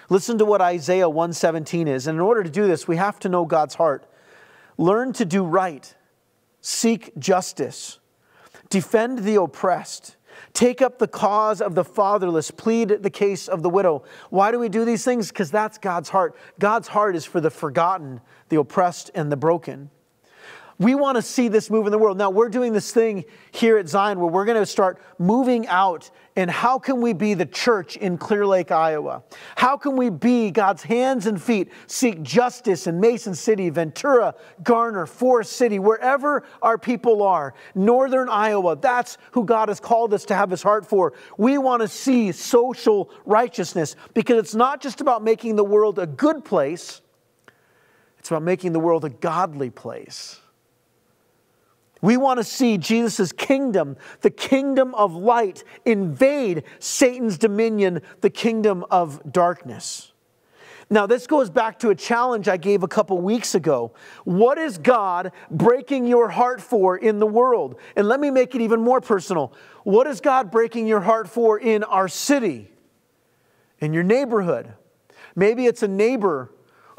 Listen 0.09 0.37
to 0.39 0.45
what 0.45 0.61
Isaiah 0.61 1.09
117 1.09 1.87
is. 1.87 2.09
And 2.09 2.17
in 2.17 2.21
order 2.21 2.43
to 2.43 2.51
do 2.51 2.67
this, 2.67 2.89
we 2.89 2.97
have 2.97 3.21
to 3.21 3.29
know 3.29 3.45
God's 3.45 3.77
heart. 3.77 4.05
Learn 4.77 5.13
to 5.13 5.25
do 5.25 5.45
right, 5.45 5.95
seek 6.61 7.17
justice, 7.19 8.01
defend 8.69 9.21
the 9.21 9.41
oppressed 9.41 10.17
Take 10.53 10.83
up 10.83 10.99
the 10.99 11.09
cause 11.09 11.61
of 11.61 11.75
the 11.75 11.85
fatherless, 11.85 12.51
plead 12.51 13.03
the 13.03 13.11
case 13.11 13.49
of 13.49 13.63
the 13.63 13.71
widow. 13.71 14.03
Why 14.31 14.51
do 14.51 14.59
we 14.59 14.69
do 14.69 14.85
these 14.85 15.05
things? 15.05 15.29
Because 15.29 15.51
that's 15.51 15.79
God's 15.79 16.09
heart. 16.09 16.37
God's 16.59 16.89
heart 16.89 17.17
is 17.17 17.25
for 17.25 17.41
the 17.41 17.51
forgotten, 17.51 18.21
the 18.49 18.57
oppressed, 18.57 19.11
and 19.15 19.31
the 19.31 19.37
broken. 19.37 19.91
We 20.81 20.95
want 20.95 21.17
to 21.17 21.23
see 21.23 21.49
this 21.49 21.69
move 21.69 21.87
in 21.87 21.93
the 21.93 21.99
world. 21.99 22.17
Now, 22.17 22.31
we're 22.31 22.49
doing 22.49 22.73
this 22.73 22.91
thing 22.91 23.27
here 23.53 23.77
at 23.77 23.87
Zion 23.87 24.19
where 24.19 24.31
we're 24.31 24.47
going 24.47 24.59
to 24.59 24.65
start 24.65 24.99
moving 25.19 25.67
out. 25.67 26.11
And 26.37 26.51
how 26.51 26.79
can 26.79 27.03
we 27.03 27.13
be 27.13 27.35
the 27.35 27.45
church 27.45 27.99
in 27.99 28.17
Clear 28.17 28.47
Lake, 28.47 28.71
Iowa? 28.71 29.23
How 29.57 29.77
can 29.77 29.95
we 29.95 30.09
be 30.09 30.51
God's 30.51 30.83
hands 30.83 31.27
and 31.27 31.41
feet, 31.41 31.71
seek 31.87 32.23
justice 32.23 32.87
in 32.87 32.99
Mason 32.99 33.35
City, 33.35 33.69
Ventura, 33.69 34.35
Garner, 34.63 35.05
Forest 35.05 35.53
City, 35.53 35.79
wherever 35.79 36.45
our 36.63 36.79
people 36.79 37.23
are, 37.23 37.53
Northern 37.75 38.31
Iowa? 38.31 38.75
That's 38.75 39.19
who 39.33 39.45
God 39.45 39.69
has 39.69 39.81
called 39.81 40.15
us 40.15 40.25
to 40.27 40.35
have 40.35 40.51
his 40.51 40.63
heart 40.63 40.87
for. 40.87 41.13
We 41.37 41.59
want 41.59 41.83
to 41.83 41.89
see 41.89 42.33
social 42.33 43.11
righteousness 43.27 43.97
because 44.15 44.39
it's 44.39 44.55
not 44.55 44.81
just 44.81 45.03
about 45.03 45.23
making 45.23 45.57
the 45.57 45.65
world 45.65 45.99
a 45.99 46.07
good 46.07 46.43
place, 46.43 47.03
it's 48.19 48.31
about 48.31 48.45
making 48.45 48.73
the 48.73 48.81
world 48.81 49.05
a 49.05 49.11
godly 49.11 49.69
place. 49.69 50.41
We 52.03 52.17
want 52.17 52.39
to 52.39 52.45
see 52.45 52.79
Jesus' 52.79 53.33
kingdom, 53.33 53.97
the 54.23 54.31
kingdom 54.31 54.95
of 54.95 55.15
light, 55.15 55.65
invade 55.85 56.65
Satan's 56.79 57.37
dominion, 57.37 58.01
the 58.21 58.31
kingdom 58.31 58.85
of 58.91 59.21
darkness. 59.31 60.13
Now, 60.93 61.07
this 61.07 61.29
goes 61.29 61.51
back 61.51 61.79
to 61.81 61.91
a 61.91 61.95
challenge 61.95 62.49
I 62.49 62.57
gave 62.57 62.83
a 62.83 62.89
couple 62.89 63.17
weeks 63.19 63.55
ago. 63.55 63.93
What 64.25 64.59
is 64.59 64.77
God 64.77 65.31
breaking 65.49 66.07
your 66.07 66.31
heart 66.31 66.61
for 66.61 66.97
in 66.97 67.21
the 67.21 67.27
world? 67.27 67.77
And 67.95 68.09
let 68.09 68.19
me 68.19 68.31
make 68.31 68.57
it 68.57 68.61
even 68.61 68.81
more 68.81 69.01
personal. 69.01 69.53
What 69.85 70.09
is 70.09 70.21
God 70.21 70.51
breaking 70.51 70.89
your 70.89 71.01
heart 71.01 71.29
for 71.29 71.61
in 71.61 71.85
our 71.85 72.09
city, 72.09 72.73
in 73.79 73.93
your 73.93 74.03
neighborhood? 74.03 74.75
Maybe 75.37 75.67
it's 75.67 75.85
a 75.85 75.89
neighbor 75.89 76.51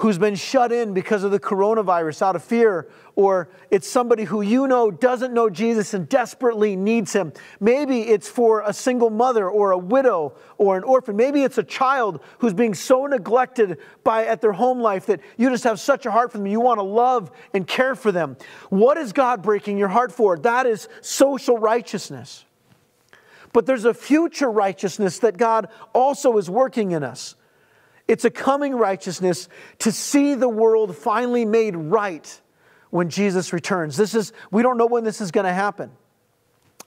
who's 0.02 0.18
been 0.18 0.34
shut 0.34 0.72
in 0.72 0.96
because 0.96 1.24
of 1.24 1.30
the 1.30 1.40
coronavirus 1.40 2.24
out 2.24 2.36
of 2.36 2.44
fear, 2.44 2.90
or 3.16 3.48
it's 3.70 3.88
somebody 3.88 4.24
who 4.24 4.42
you 4.42 4.66
know 4.66 4.90
doesn't 4.90 5.32
know 5.32 5.48
Jesus 5.48 5.94
and 5.94 6.10
desperately 6.10 6.76
needs 6.76 7.14
him. 7.14 7.32
Maybe 7.60 8.02
it's 8.02 8.28
for 8.28 8.64
a 8.66 8.74
single 8.74 9.12
mother 9.12 9.48
or 9.48 9.70
a 9.70 9.78
widow 9.78 10.34
or 10.58 10.76
an 10.76 10.84
orphan. 10.84 11.16
Maybe 11.16 11.44
it's 11.44 11.60
a 11.60 11.64
child 11.64 12.20
who's 12.40 12.56
being 12.56 12.74
so 12.74 13.06
neglected 13.06 13.78
by 14.04 14.26
at 14.26 14.42
their 14.42 14.54
home 14.54 14.80
life 14.80 15.06
that 15.06 15.20
you 15.38 15.52
just 15.52 15.66
have 15.66 15.80
such 15.80 16.08
a 16.08 16.12
heart 16.12 16.32
for 16.32 16.40
them. 16.40 16.48
You 16.48 16.62
want 16.62 16.80
to 16.80 16.84
love 16.84 17.30
and 17.54 17.68
care 17.68 17.94
for 17.94 18.12
them. 18.12 18.38
What 18.72 18.98
is 18.98 19.14
God 19.14 19.44
breaking 19.44 19.78
your 19.78 19.90
heart 19.90 20.12
for? 20.12 20.36
That 20.36 20.66
is 20.66 20.90
social 21.02 21.60
righteousness. 21.60 22.44
But 23.54 23.68
there's 23.68 23.86
a 23.86 23.94
future 23.94 24.50
righteousness 24.50 25.20
that 25.20 25.38
God 25.38 25.68
also 25.94 26.40
is 26.40 26.50
working 26.50 26.92
in 26.92 27.04
us. 27.04 27.36
It's 28.12 28.26
a 28.26 28.30
coming 28.30 28.76
righteousness 28.76 29.48
to 29.80 29.90
see 29.90 30.36
the 30.36 30.50
world 30.50 30.98
finally 30.98 31.46
made 31.46 31.78
right 31.78 32.42
when 32.90 33.10
Jesus 33.10 33.54
returns. 33.54 33.96
This 33.96 34.16
is, 34.16 34.34
we 34.52 34.62
don't 34.62 34.78
know 34.78 34.86
when 34.86 35.06
this 35.06 35.22
is 35.22 35.32
going 35.32 35.46
to 35.46 35.54
happen. 35.54 35.92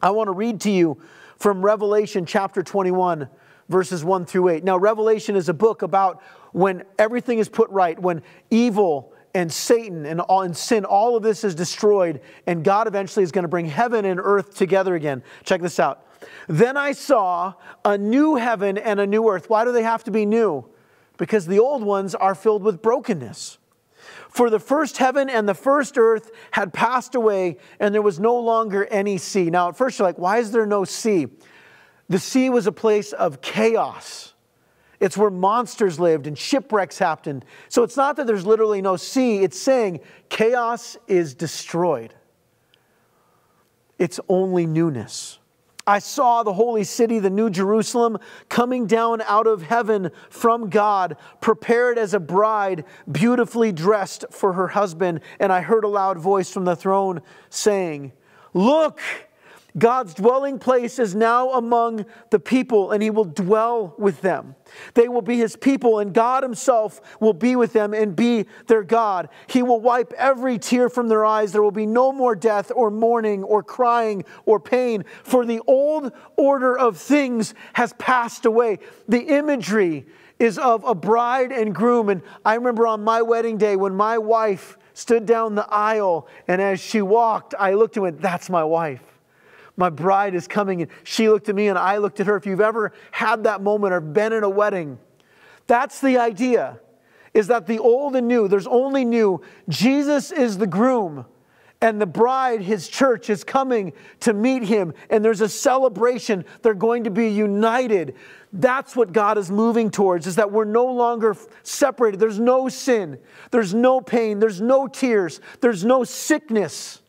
I 0.02 0.10
want 0.10 0.28
to 0.28 0.32
read 0.32 0.60
to 0.60 0.70
you 0.70 1.00
from 1.38 1.64
Revelation 1.64 2.26
chapter 2.26 2.62
21, 2.62 3.26
verses 3.70 4.04
1 4.04 4.26
through 4.26 4.50
8. 4.50 4.64
Now, 4.64 4.76
Revelation 4.76 5.34
is 5.34 5.48
a 5.48 5.54
book 5.54 5.80
about 5.80 6.22
when 6.52 6.84
everything 6.98 7.38
is 7.38 7.48
put 7.48 7.70
right, 7.70 7.98
when 7.98 8.20
evil 8.50 9.14
and 9.32 9.50
Satan 9.50 10.04
and, 10.04 10.20
all, 10.20 10.42
and 10.42 10.54
sin, 10.54 10.84
all 10.84 11.16
of 11.16 11.22
this 11.22 11.42
is 11.42 11.54
destroyed, 11.54 12.20
and 12.46 12.62
God 12.62 12.86
eventually 12.86 13.22
is 13.22 13.32
going 13.32 13.44
to 13.44 13.48
bring 13.48 13.64
heaven 13.64 14.04
and 14.04 14.20
earth 14.22 14.54
together 14.56 14.94
again. 14.94 15.22
Check 15.42 15.62
this 15.62 15.80
out. 15.80 16.06
Then 16.48 16.76
I 16.76 16.92
saw 16.92 17.54
a 17.82 17.96
new 17.96 18.36
heaven 18.36 18.76
and 18.76 19.00
a 19.00 19.06
new 19.06 19.26
earth. 19.26 19.48
Why 19.48 19.64
do 19.64 19.72
they 19.72 19.84
have 19.84 20.04
to 20.04 20.10
be 20.10 20.26
new? 20.26 20.66
Because 21.16 21.46
the 21.46 21.58
old 21.58 21.82
ones 21.82 22.14
are 22.14 22.34
filled 22.34 22.62
with 22.62 22.82
brokenness. 22.82 23.58
For 24.28 24.50
the 24.50 24.58
first 24.58 24.98
heaven 24.98 25.30
and 25.30 25.48
the 25.48 25.54
first 25.54 25.96
earth 25.96 26.30
had 26.50 26.72
passed 26.72 27.14
away, 27.14 27.58
and 27.78 27.94
there 27.94 28.02
was 28.02 28.18
no 28.18 28.36
longer 28.36 28.84
any 28.86 29.16
sea. 29.16 29.48
Now, 29.48 29.68
at 29.68 29.76
first, 29.76 29.98
you're 29.98 30.08
like, 30.08 30.18
why 30.18 30.38
is 30.38 30.50
there 30.50 30.66
no 30.66 30.84
sea? 30.84 31.28
The 32.08 32.18
sea 32.18 32.50
was 32.50 32.66
a 32.66 32.72
place 32.72 33.12
of 33.12 33.40
chaos. 33.40 34.34
It's 35.00 35.16
where 35.16 35.30
monsters 35.30 36.00
lived 36.00 36.26
and 36.26 36.36
shipwrecks 36.36 36.98
happened. 36.98 37.44
So 37.68 37.82
it's 37.82 37.96
not 37.96 38.16
that 38.16 38.26
there's 38.26 38.46
literally 38.46 38.82
no 38.82 38.96
sea, 38.96 39.42
it's 39.42 39.58
saying 39.58 40.00
chaos 40.28 40.96
is 41.06 41.34
destroyed. 41.34 42.14
It's 43.98 44.18
only 44.28 44.66
newness. 44.66 45.38
I 45.86 45.98
saw 45.98 46.42
the 46.42 46.54
holy 46.54 46.84
city, 46.84 47.18
the 47.18 47.30
new 47.30 47.50
Jerusalem, 47.50 48.18
coming 48.48 48.86
down 48.86 49.20
out 49.22 49.46
of 49.46 49.62
heaven 49.62 50.10
from 50.30 50.70
God, 50.70 51.16
prepared 51.40 51.98
as 51.98 52.14
a 52.14 52.20
bride, 52.20 52.84
beautifully 53.10 53.70
dressed 53.70 54.24
for 54.30 54.54
her 54.54 54.68
husband. 54.68 55.20
And 55.38 55.52
I 55.52 55.60
heard 55.60 55.84
a 55.84 55.88
loud 55.88 56.18
voice 56.18 56.50
from 56.50 56.64
the 56.64 56.76
throne 56.76 57.20
saying, 57.50 58.12
Look, 58.54 59.00
God's 59.76 60.14
dwelling 60.14 60.60
place 60.60 61.00
is 61.00 61.16
now 61.16 61.50
among 61.50 62.06
the 62.30 62.38
people, 62.38 62.92
and 62.92 63.02
he 63.02 63.10
will 63.10 63.24
dwell 63.24 63.94
with 63.98 64.20
them. 64.20 64.54
They 64.94 65.08
will 65.08 65.22
be 65.22 65.36
his 65.36 65.56
people, 65.56 65.98
and 65.98 66.14
God 66.14 66.44
himself 66.44 67.00
will 67.20 67.32
be 67.32 67.56
with 67.56 67.72
them 67.72 67.92
and 67.92 68.14
be 68.14 68.46
their 68.68 68.84
God. 68.84 69.28
He 69.48 69.62
will 69.62 69.80
wipe 69.80 70.12
every 70.12 70.60
tear 70.60 70.88
from 70.88 71.08
their 71.08 71.24
eyes. 71.24 71.50
There 71.50 71.62
will 71.62 71.72
be 71.72 71.86
no 71.86 72.12
more 72.12 72.36
death, 72.36 72.70
or 72.74 72.88
mourning, 72.88 73.42
or 73.42 73.64
crying, 73.64 74.24
or 74.46 74.60
pain, 74.60 75.04
for 75.24 75.44
the 75.44 75.60
old 75.66 76.12
order 76.36 76.78
of 76.78 76.96
things 76.96 77.52
has 77.72 77.92
passed 77.94 78.46
away. 78.46 78.78
The 79.08 79.22
imagery 79.22 80.06
is 80.38 80.56
of 80.56 80.84
a 80.84 80.94
bride 80.94 81.50
and 81.50 81.74
groom. 81.74 82.10
And 82.10 82.22
I 82.44 82.54
remember 82.54 82.86
on 82.86 83.02
my 83.02 83.22
wedding 83.22 83.58
day 83.58 83.74
when 83.74 83.94
my 83.96 84.18
wife 84.18 84.78
stood 84.92 85.26
down 85.26 85.56
the 85.56 85.68
aisle, 85.68 86.28
and 86.46 86.62
as 86.62 86.78
she 86.78 87.02
walked, 87.02 87.54
I 87.58 87.74
looked 87.74 87.96
and 87.96 88.04
went, 88.04 88.20
That's 88.20 88.48
my 88.48 88.62
wife. 88.62 89.13
My 89.76 89.90
bride 89.90 90.34
is 90.34 90.46
coming. 90.46 90.82
And 90.82 90.90
she 91.02 91.28
looked 91.28 91.48
at 91.48 91.54
me 91.54 91.68
and 91.68 91.78
I 91.78 91.98
looked 91.98 92.20
at 92.20 92.26
her. 92.26 92.36
If 92.36 92.46
you've 92.46 92.60
ever 92.60 92.92
had 93.10 93.44
that 93.44 93.62
moment 93.62 93.92
or 93.92 94.00
been 94.00 94.32
in 94.32 94.44
a 94.44 94.50
wedding, 94.50 94.98
that's 95.66 96.00
the 96.00 96.18
idea 96.18 96.80
is 97.32 97.48
that 97.48 97.66
the 97.66 97.80
old 97.80 98.14
and 98.14 98.28
new, 98.28 98.46
there's 98.46 98.68
only 98.68 99.04
new. 99.04 99.42
Jesus 99.68 100.30
is 100.30 100.56
the 100.56 100.68
groom 100.68 101.26
and 101.80 102.00
the 102.00 102.06
bride, 102.06 102.62
his 102.62 102.88
church, 102.88 103.28
is 103.28 103.44
coming 103.44 103.92
to 104.20 104.32
meet 104.32 104.62
him, 104.62 104.94
and 105.10 105.22
there's 105.22 105.42
a 105.42 105.48
celebration. 105.48 106.44
They're 106.62 106.72
going 106.72 107.04
to 107.04 107.10
be 107.10 107.28
united. 107.28 108.14
That's 108.54 108.96
what 108.96 109.12
God 109.12 109.36
is 109.36 109.50
moving 109.50 109.90
towards, 109.90 110.26
is 110.26 110.36
that 110.36 110.50
we're 110.50 110.64
no 110.64 110.86
longer 110.86 111.36
separated. 111.62 112.20
There's 112.20 112.40
no 112.40 112.70
sin, 112.70 113.18
there's 113.50 113.74
no 113.74 114.00
pain, 114.00 114.38
there's 114.38 114.62
no 114.62 114.86
tears, 114.86 115.42
there's 115.60 115.84
no 115.84 116.04
sickness. 116.04 117.02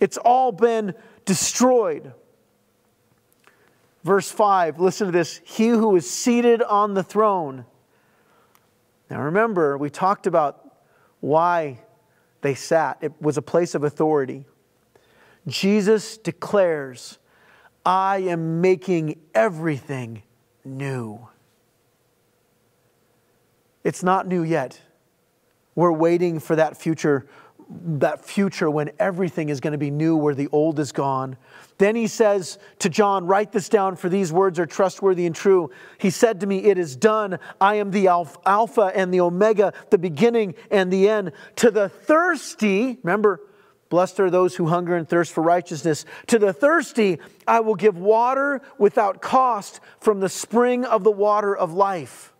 It's 0.00 0.16
all 0.16 0.50
been 0.50 0.94
destroyed. 1.28 2.14
Verse 4.02 4.32
5, 4.32 4.80
listen 4.80 5.08
to 5.08 5.12
this. 5.12 5.42
He 5.44 5.68
who 5.68 5.94
is 5.94 6.10
seated 6.10 6.62
on 6.62 6.94
the 6.94 7.02
throne. 7.02 7.66
Now 9.10 9.20
remember, 9.20 9.76
we 9.76 9.90
talked 9.90 10.26
about 10.26 10.72
why 11.20 11.80
they 12.40 12.54
sat, 12.54 12.96
it 13.02 13.12
was 13.20 13.36
a 13.36 13.42
place 13.42 13.74
of 13.74 13.84
authority. 13.84 14.46
Jesus 15.46 16.16
declares, 16.16 17.18
I 17.84 18.18
am 18.20 18.62
making 18.62 19.20
everything 19.34 20.22
new. 20.64 21.28
It's 23.84 24.02
not 24.02 24.26
new 24.26 24.42
yet. 24.42 24.80
We're 25.74 25.92
waiting 25.92 26.40
for 26.40 26.56
that 26.56 26.76
future 26.76 27.26
that 27.70 28.24
future 28.24 28.70
when 28.70 28.90
everything 28.98 29.50
is 29.50 29.60
going 29.60 29.72
to 29.72 29.78
be 29.78 29.90
new, 29.90 30.16
where 30.16 30.34
the 30.34 30.48
old 30.52 30.78
is 30.78 30.92
gone. 30.92 31.36
Then 31.76 31.94
he 31.94 32.06
says 32.06 32.58
to 32.78 32.88
John, 32.88 33.26
Write 33.26 33.52
this 33.52 33.68
down, 33.68 33.96
for 33.96 34.08
these 34.08 34.32
words 34.32 34.58
are 34.58 34.66
trustworthy 34.66 35.26
and 35.26 35.34
true. 35.34 35.70
He 35.98 36.10
said 36.10 36.40
to 36.40 36.46
me, 36.46 36.64
It 36.64 36.78
is 36.78 36.96
done. 36.96 37.38
I 37.60 37.76
am 37.76 37.90
the 37.90 38.08
Alpha 38.08 38.92
and 38.94 39.12
the 39.12 39.20
Omega, 39.20 39.72
the 39.90 39.98
beginning 39.98 40.54
and 40.70 40.90
the 40.90 41.08
end. 41.08 41.32
To 41.56 41.70
the 41.70 41.88
thirsty, 41.88 42.98
remember, 43.02 43.40
blessed 43.90 44.20
are 44.20 44.30
those 44.30 44.56
who 44.56 44.66
hunger 44.66 44.96
and 44.96 45.08
thirst 45.08 45.32
for 45.32 45.42
righteousness. 45.42 46.04
To 46.28 46.38
the 46.38 46.52
thirsty, 46.52 47.18
I 47.46 47.60
will 47.60 47.74
give 47.74 47.98
water 47.98 48.62
without 48.78 49.20
cost 49.20 49.80
from 50.00 50.20
the 50.20 50.28
spring 50.28 50.84
of 50.84 51.04
the 51.04 51.10
water 51.10 51.54
of 51.54 51.72
life. 51.74 52.32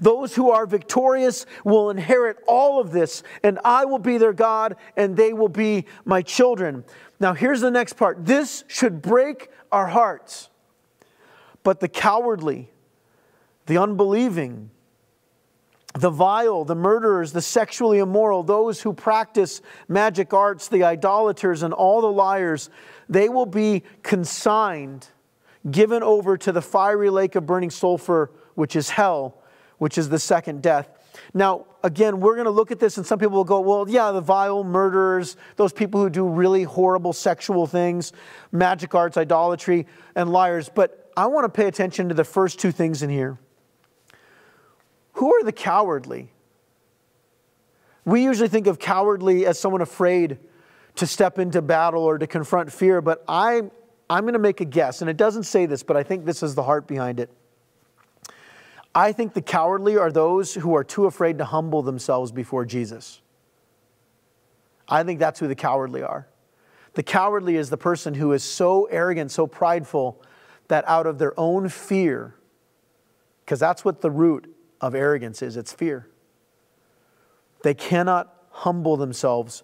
Those 0.00 0.34
who 0.34 0.50
are 0.50 0.66
victorious 0.66 1.46
will 1.64 1.90
inherit 1.90 2.38
all 2.46 2.80
of 2.80 2.92
this, 2.92 3.22
and 3.42 3.58
I 3.64 3.84
will 3.84 3.98
be 3.98 4.18
their 4.18 4.32
God, 4.32 4.76
and 4.96 5.16
they 5.16 5.32
will 5.32 5.48
be 5.48 5.86
my 6.04 6.22
children. 6.22 6.84
Now, 7.20 7.34
here's 7.34 7.60
the 7.60 7.70
next 7.70 7.94
part 7.94 8.24
this 8.24 8.64
should 8.68 9.02
break 9.02 9.50
our 9.70 9.88
hearts. 9.88 10.48
But 11.62 11.80
the 11.80 11.88
cowardly, 11.88 12.70
the 13.66 13.78
unbelieving, 13.78 14.70
the 15.94 16.10
vile, 16.10 16.64
the 16.64 16.74
murderers, 16.74 17.32
the 17.32 17.42
sexually 17.42 17.98
immoral, 17.98 18.42
those 18.42 18.80
who 18.82 18.92
practice 18.92 19.62
magic 19.88 20.34
arts, 20.34 20.66
the 20.68 20.82
idolaters, 20.82 21.62
and 21.62 21.72
all 21.72 22.00
the 22.00 22.10
liars, 22.10 22.70
they 23.08 23.28
will 23.28 23.46
be 23.46 23.84
consigned, 24.02 25.06
given 25.70 26.02
over 26.02 26.36
to 26.38 26.50
the 26.50 26.62
fiery 26.62 27.10
lake 27.10 27.36
of 27.36 27.46
burning 27.46 27.70
sulfur, 27.70 28.32
which 28.54 28.74
is 28.74 28.90
hell 28.90 29.41
which 29.82 29.98
is 29.98 30.08
the 30.08 30.18
second 30.20 30.62
death. 30.62 30.88
Now, 31.34 31.66
again, 31.82 32.20
we're 32.20 32.36
going 32.36 32.44
to 32.44 32.52
look 32.52 32.70
at 32.70 32.78
this, 32.78 32.98
and 32.98 33.04
some 33.04 33.18
people 33.18 33.34
will 33.34 33.42
go, 33.42 33.58
well, 33.58 33.84
yeah, 33.88 34.12
the 34.12 34.20
vile 34.20 34.62
murderers, 34.62 35.36
those 35.56 35.72
people 35.72 36.00
who 36.00 36.08
do 36.08 36.24
really 36.24 36.62
horrible 36.62 37.12
sexual 37.12 37.66
things, 37.66 38.12
magic 38.52 38.94
arts, 38.94 39.16
idolatry, 39.16 39.88
and 40.14 40.30
liars. 40.30 40.70
But 40.72 41.10
I 41.16 41.26
want 41.26 41.46
to 41.46 41.48
pay 41.48 41.66
attention 41.66 42.08
to 42.10 42.14
the 42.14 42.22
first 42.22 42.60
two 42.60 42.70
things 42.70 43.02
in 43.02 43.10
here. 43.10 43.40
Who 45.14 45.34
are 45.34 45.42
the 45.42 45.50
cowardly? 45.50 46.30
We 48.04 48.22
usually 48.22 48.48
think 48.48 48.68
of 48.68 48.78
cowardly 48.78 49.46
as 49.46 49.58
someone 49.58 49.80
afraid 49.80 50.38
to 50.94 51.08
step 51.08 51.40
into 51.40 51.60
battle 51.60 52.04
or 52.04 52.18
to 52.18 52.28
confront 52.28 52.70
fear, 52.70 53.00
but 53.00 53.24
I, 53.26 53.62
I'm 54.08 54.22
going 54.22 54.34
to 54.34 54.38
make 54.38 54.60
a 54.60 54.64
guess, 54.64 55.00
and 55.00 55.10
it 55.10 55.16
doesn't 55.16 55.42
say 55.42 55.66
this, 55.66 55.82
but 55.82 55.96
I 55.96 56.04
think 56.04 56.24
this 56.24 56.44
is 56.44 56.54
the 56.54 56.62
heart 56.62 56.86
behind 56.86 57.18
it. 57.18 57.30
I 58.94 59.12
think 59.12 59.32
the 59.32 59.42
cowardly 59.42 59.96
are 59.96 60.12
those 60.12 60.54
who 60.54 60.74
are 60.74 60.84
too 60.84 61.06
afraid 61.06 61.38
to 61.38 61.44
humble 61.44 61.82
themselves 61.82 62.30
before 62.30 62.64
Jesus. 62.64 63.22
I 64.88 65.02
think 65.02 65.18
that's 65.18 65.40
who 65.40 65.48
the 65.48 65.54
cowardly 65.54 66.02
are. 66.02 66.28
The 66.94 67.02
cowardly 67.02 67.56
is 67.56 67.70
the 67.70 67.78
person 67.78 68.14
who 68.14 68.32
is 68.32 68.42
so 68.42 68.84
arrogant, 68.84 69.30
so 69.30 69.46
prideful, 69.46 70.20
that 70.68 70.86
out 70.86 71.06
of 71.06 71.18
their 71.18 71.38
own 71.40 71.68
fear, 71.68 72.34
because 73.44 73.58
that's 73.58 73.84
what 73.84 74.02
the 74.02 74.10
root 74.10 74.54
of 74.80 74.94
arrogance 74.94 75.40
is 75.40 75.56
it's 75.56 75.72
fear, 75.72 76.08
they 77.62 77.74
cannot 77.74 78.34
humble 78.50 78.96
themselves 78.96 79.62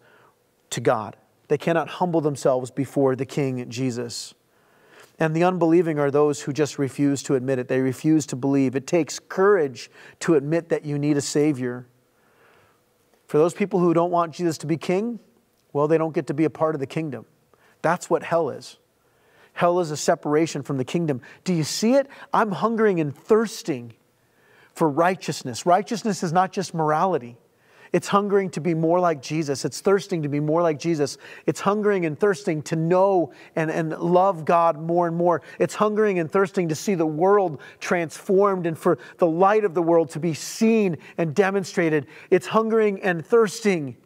to 0.71 0.81
God. 0.81 1.17
They 1.49 1.59
cannot 1.59 1.89
humble 1.89 2.21
themselves 2.21 2.71
before 2.71 3.17
the 3.17 3.27
King 3.27 3.69
Jesus. 3.69 4.35
And 5.19 5.35
the 5.35 5.45
unbelieving 5.45 5.99
are 5.99 6.11
those 6.11 6.43
who 6.43 6.53
just 6.53 6.79
refuse 6.79 7.23
to 7.25 7.35
admit 7.35 7.59
it. 7.59 7.69
They 7.69 7.81
refuse 7.81 8.25
to 8.27 8.37
believe. 8.37 8.77
It 8.77 8.87
takes 8.87 9.19
courage 9.19 9.91
to 10.21 10.35
admit 10.35 10.69
that 10.69 10.85
you 10.85 10.99
need 10.99 11.17
a 11.17 11.21
Savior. 11.21 11.87
For 13.27 13.39
those 13.39 13.53
people 13.53 13.81
who 13.81 13.93
don't 13.93 14.13
want 14.13 14.35
Jesus 14.35 14.59
to 14.59 14.67
be 14.67 14.77
king, 14.77 15.19
well, 15.73 15.89
they 15.89 15.99
don't 15.99 16.15
get 16.15 16.29
to 16.29 16.35
be 16.35 16.45
a 16.45 16.51
part 16.51 16.75
of 16.75 16.81
the 16.81 16.87
kingdom. 16.87 17.27
That's 17.83 18.09
what 18.09 18.23
hell 18.23 18.51
is. 18.51 18.79
Hell 19.53 19.81
is 19.81 19.91
a 19.91 19.97
separation 19.97 20.63
from 20.63 20.79
the 20.79 20.85
kingdom. 20.85 21.21
Do 21.43 21.53
you 21.53 21.65
see 21.65 21.95
it? 21.95 22.07
I'm 22.33 22.53
hungering 22.53 23.01
and 23.01 23.15
thirsting 23.15 23.95
for 24.73 24.89
righteousness. 24.89 25.67
Righteousness 25.67 26.23
is 26.23 26.33
not 26.33 26.53
just 26.53 26.75
morality. 26.75 27.37
It's 27.93 28.09
hungering 28.09 28.51
to 28.51 28.61
be 28.61 28.75
more 28.75 29.01
like 29.01 29.23
Jesus. 29.23 29.65
It's 29.65 29.81
thirsting 29.81 30.23
to 30.23 30.29
be 30.29 30.41
more 30.41 30.63
like 30.63 30.79
Jesus. 30.79 31.19
It's 31.47 31.61
hungering 31.61 32.07
and 32.07 32.19
thirsting 32.19 32.63
to 32.63 32.77
know 32.77 33.33
and, 33.57 33.71
and 33.71 33.91
love 33.99 34.45
God 34.45 34.81
more 34.81 35.07
and 35.07 35.17
more. 35.17 35.43
It's 35.59 35.75
hungering 35.75 36.19
and 36.19 36.31
thirsting 36.31 36.69
to 36.69 36.75
see 36.75 36.95
the 36.95 37.07
world 37.07 37.61
transformed 37.81 38.67
and 38.67 38.79
for 38.79 38.99
the 39.19 39.27
light 39.27 39.65
of 39.65 39.75
the 39.75 39.83
world 39.83 40.11
to 40.11 40.21
be 40.21 40.35
seen 40.35 40.99
and 41.17 41.35
demonstrated. 41.35 42.07
It's 42.31 42.47
hungering 42.47 43.03
and 43.03 43.25
thirsting 43.25 43.97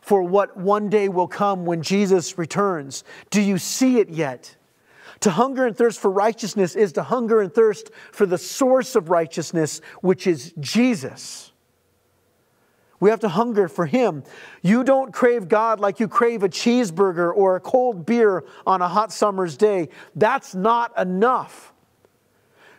for 0.00 0.22
what 0.22 0.56
one 0.56 0.88
day 0.88 1.08
will 1.08 1.28
come 1.28 1.66
when 1.66 1.82
Jesus 1.82 2.38
returns. 2.38 3.04
Do 3.30 3.42
you 3.42 3.58
see 3.58 3.98
it 3.98 4.08
yet? 4.08 4.56
To 5.20 5.30
hunger 5.30 5.66
and 5.66 5.76
thirst 5.76 6.00
for 6.00 6.10
righteousness 6.10 6.76
is 6.76 6.92
to 6.92 7.02
hunger 7.02 7.40
and 7.40 7.52
thirst 7.52 7.90
for 8.12 8.24
the 8.24 8.38
source 8.38 8.94
of 8.94 9.10
righteousness, 9.10 9.80
which 10.00 10.26
is 10.26 10.54
Jesus. 10.60 11.47
We 13.00 13.10
have 13.10 13.20
to 13.20 13.28
hunger 13.28 13.68
for 13.68 13.86
Him. 13.86 14.24
You 14.62 14.82
don't 14.82 15.12
crave 15.12 15.48
God 15.48 15.80
like 15.80 16.00
you 16.00 16.08
crave 16.08 16.42
a 16.42 16.48
cheeseburger 16.48 17.32
or 17.34 17.56
a 17.56 17.60
cold 17.60 18.04
beer 18.04 18.44
on 18.66 18.82
a 18.82 18.88
hot 18.88 19.12
summer's 19.12 19.56
day. 19.56 19.88
That's 20.16 20.54
not 20.54 20.98
enough. 20.98 21.72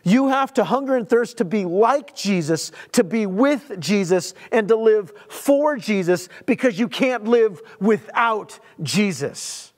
You 0.02 0.28
have 0.28 0.54
to 0.54 0.64
hunger 0.64 0.96
and 0.96 1.08
thirst 1.08 1.38
to 1.38 1.44
be 1.44 1.64
like 1.64 2.14
Jesus, 2.14 2.72
to 2.92 3.04
be 3.04 3.26
with 3.26 3.78
Jesus, 3.78 4.34
and 4.50 4.66
to 4.68 4.76
live 4.76 5.12
for 5.28 5.76
Jesus 5.76 6.28
because 6.46 6.78
you 6.78 6.88
can't 6.88 7.24
live 7.24 7.60
without 7.80 8.58
Jesus. 8.82 9.69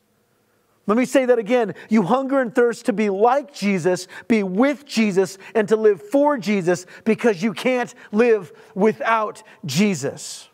Let 0.87 0.99
me 0.99 1.05
say 1.05 1.27
that 1.27 1.39
again. 1.39 1.75
You 1.89 2.03
hunger 2.03 2.41
and 2.41 2.55
thirst 2.55 2.87
to 2.87 2.93
be 2.93 3.09
like 3.09 3.55
Jesus, 3.55 4.09
be 4.27 4.43
with 4.43 4.85
Jesus, 4.85 5.39
and 5.55 5.69
to 5.69 5.77
live 5.77 6.03
for 6.03 6.37
Jesus 6.37 6.87
because 7.05 7.43
you 7.43 7.53
can't 7.53 7.95
live 8.11 8.53
without 8.75 9.43
Jesus. 9.65 10.49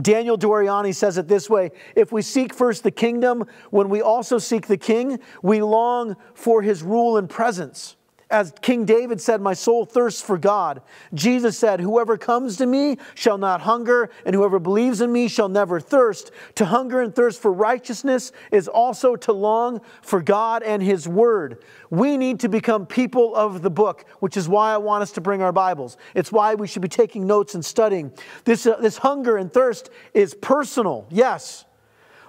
Daniel 0.00 0.38
Doriani 0.38 0.94
says 0.94 1.18
it 1.18 1.26
this 1.26 1.50
way 1.50 1.72
If 1.96 2.12
we 2.12 2.22
seek 2.22 2.54
first 2.54 2.84
the 2.84 2.90
kingdom, 2.90 3.44
when 3.70 3.88
we 3.88 4.00
also 4.00 4.38
seek 4.38 4.66
the 4.68 4.76
king, 4.76 5.18
we 5.42 5.62
long 5.62 6.16
for 6.34 6.62
his 6.62 6.82
rule 6.82 7.16
and 7.16 7.28
presence. 7.28 7.96
As 8.30 8.52
King 8.60 8.84
David 8.84 9.22
said, 9.22 9.40
My 9.40 9.54
soul 9.54 9.86
thirsts 9.86 10.20
for 10.20 10.36
God. 10.36 10.82
Jesus 11.14 11.58
said, 11.58 11.80
Whoever 11.80 12.18
comes 12.18 12.58
to 12.58 12.66
me 12.66 12.98
shall 13.14 13.38
not 13.38 13.62
hunger, 13.62 14.10
and 14.26 14.34
whoever 14.34 14.58
believes 14.58 15.00
in 15.00 15.10
me 15.10 15.28
shall 15.28 15.48
never 15.48 15.80
thirst. 15.80 16.30
To 16.56 16.66
hunger 16.66 17.00
and 17.00 17.14
thirst 17.14 17.40
for 17.40 17.50
righteousness 17.50 18.32
is 18.52 18.68
also 18.68 19.16
to 19.16 19.32
long 19.32 19.80
for 20.02 20.20
God 20.20 20.62
and 20.62 20.82
His 20.82 21.08
Word. 21.08 21.64
We 21.88 22.18
need 22.18 22.40
to 22.40 22.50
become 22.50 22.84
people 22.84 23.34
of 23.34 23.62
the 23.62 23.70
book, 23.70 24.04
which 24.20 24.36
is 24.36 24.46
why 24.46 24.74
I 24.74 24.76
want 24.76 25.02
us 25.02 25.12
to 25.12 25.22
bring 25.22 25.40
our 25.40 25.52
Bibles. 25.52 25.96
It's 26.14 26.30
why 26.30 26.54
we 26.54 26.66
should 26.66 26.82
be 26.82 26.88
taking 26.88 27.26
notes 27.26 27.54
and 27.54 27.64
studying. 27.64 28.12
This, 28.44 28.66
uh, 28.66 28.76
this 28.76 28.98
hunger 28.98 29.38
and 29.38 29.50
thirst 29.50 29.88
is 30.12 30.34
personal, 30.34 31.06
yes, 31.10 31.64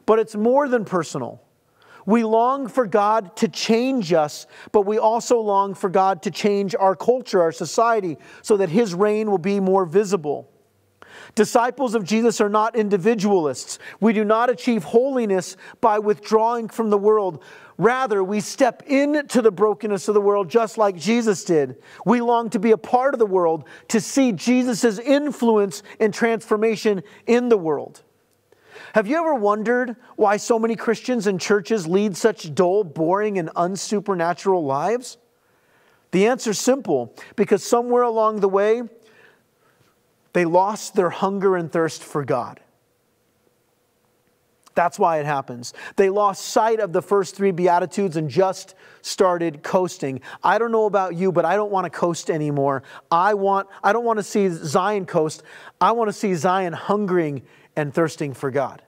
but 0.05 0.17
it's 0.17 0.35
more 0.35 0.69
than 0.69 0.85
personal. 0.85 1.41
We 2.09 2.23
long 2.23 2.67
for 2.67 2.87
God 2.87 3.35
to 3.35 3.47
change 3.47 4.13
us, 4.13 4.47
but 4.71 4.81
we 4.81 4.97
also 4.97 5.39
long 5.41 5.75
for 5.75 5.91
God 5.91 6.23
to 6.23 6.31
change 6.31 6.73
our 6.73 6.95
culture, 6.95 7.39
our 7.39 7.51
society, 7.51 8.17
so 8.41 8.57
that 8.57 8.69
His 8.69 8.95
reign 8.95 9.29
will 9.29 9.37
be 9.37 9.59
more 9.59 9.85
visible. 9.85 10.49
Disciples 11.35 11.93
of 11.93 12.03
Jesus 12.03 12.41
are 12.41 12.49
not 12.49 12.75
individualists. 12.75 13.77
We 13.99 14.13
do 14.13 14.25
not 14.25 14.49
achieve 14.49 14.85
holiness 14.85 15.55
by 15.81 15.99
withdrawing 15.99 16.69
from 16.69 16.89
the 16.89 16.97
world. 16.97 17.43
Rather, 17.77 18.23
we 18.23 18.39
step 18.39 18.81
into 18.87 19.43
the 19.43 19.51
brokenness 19.51 20.07
of 20.07 20.15
the 20.15 20.21
world 20.21 20.49
just 20.49 20.79
like 20.79 20.95
Jesus 20.95 21.43
did. 21.43 21.75
We 22.07 22.21
long 22.21 22.49
to 22.49 22.59
be 22.59 22.71
a 22.71 22.77
part 22.77 23.13
of 23.13 23.19
the 23.19 23.27
world, 23.27 23.65
to 23.89 24.01
see 24.01 24.31
Jesus' 24.31 24.97
influence 24.97 25.83
and 25.99 26.11
transformation 26.11 27.03
in 27.27 27.49
the 27.49 27.57
world. 27.57 28.01
Have 28.93 29.07
you 29.07 29.17
ever 29.17 29.35
wondered 29.35 29.95
why 30.15 30.37
so 30.37 30.57
many 30.57 30.75
Christians 30.75 31.27
and 31.27 31.39
churches 31.39 31.87
lead 31.87 32.17
such 32.17 32.53
dull, 32.55 32.83
boring, 32.83 33.37
and 33.37 33.49
unsupernatural 33.55 34.63
lives? 34.63 35.17
The 36.11 36.27
answer 36.27 36.51
is 36.51 36.59
simple 36.59 37.13
because 37.35 37.63
somewhere 37.63 38.03
along 38.03 38.39
the 38.39 38.49
way, 38.49 38.81
they 40.33 40.45
lost 40.45 40.95
their 40.95 41.09
hunger 41.09 41.55
and 41.55 41.71
thirst 41.71 42.03
for 42.03 42.23
God. 42.25 42.59
That's 44.75 44.97
why 44.97 45.19
it 45.19 45.25
happens. 45.25 45.73
They 45.97 46.09
lost 46.09 46.45
sight 46.45 46.79
of 46.79 46.93
the 46.93 47.01
first 47.01 47.35
three 47.35 47.51
Beatitudes 47.51 48.15
and 48.15 48.29
just 48.29 48.75
started 49.01 49.61
coasting. 49.61 50.21
I 50.41 50.57
don't 50.57 50.71
know 50.71 50.85
about 50.85 51.15
you, 51.15 51.31
but 51.31 51.43
I 51.43 51.57
don't 51.57 51.71
want 51.71 51.83
to 51.85 51.89
coast 51.89 52.29
anymore. 52.29 52.83
I, 53.11 53.33
want, 53.33 53.67
I 53.83 53.91
don't 53.91 54.05
want 54.05 54.19
to 54.19 54.23
see 54.23 54.47
Zion 54.49 55.05
coast. 55.05 55.43
I 55.81 55.91
want 55.91 56.07
to 56.07 56.13
see 56.13 56.33
Zion 56.33 56.71
hungering 56.73 57.41
and 57.79 57.93
thirsting 57.93 58.33
for 58.33 58.51
God. 58.51 58.81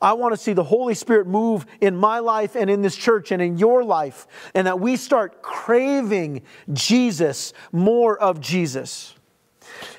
I 0.00 0.14
want 0.14 0.32
to 0.32 0.40
see 0.40 0.54
the 0.54 0.64
Holy 0.64 0.94
Spirit 0.94 1.26
move 1.26 1.66
in 1.80 1.94
my 1.94 2.18
life 2.18 2.56
and 2.56 2.70
in 2.70 2.80
this 2.80 2.96
church 2.96 3.30
and 3.30 3.42
in 3.42 3.58
your 3.58 3.84
life, 3.84 4.26
and 4.54 4.66
that 4.66 4.80
we 4.80 4.96
start 4.96 5.42
craving 5.42 6.42
Jesus, 6.72 7.52
more 7.72 8.18
of 8.18 8.40
Jesus. 8.40 9.14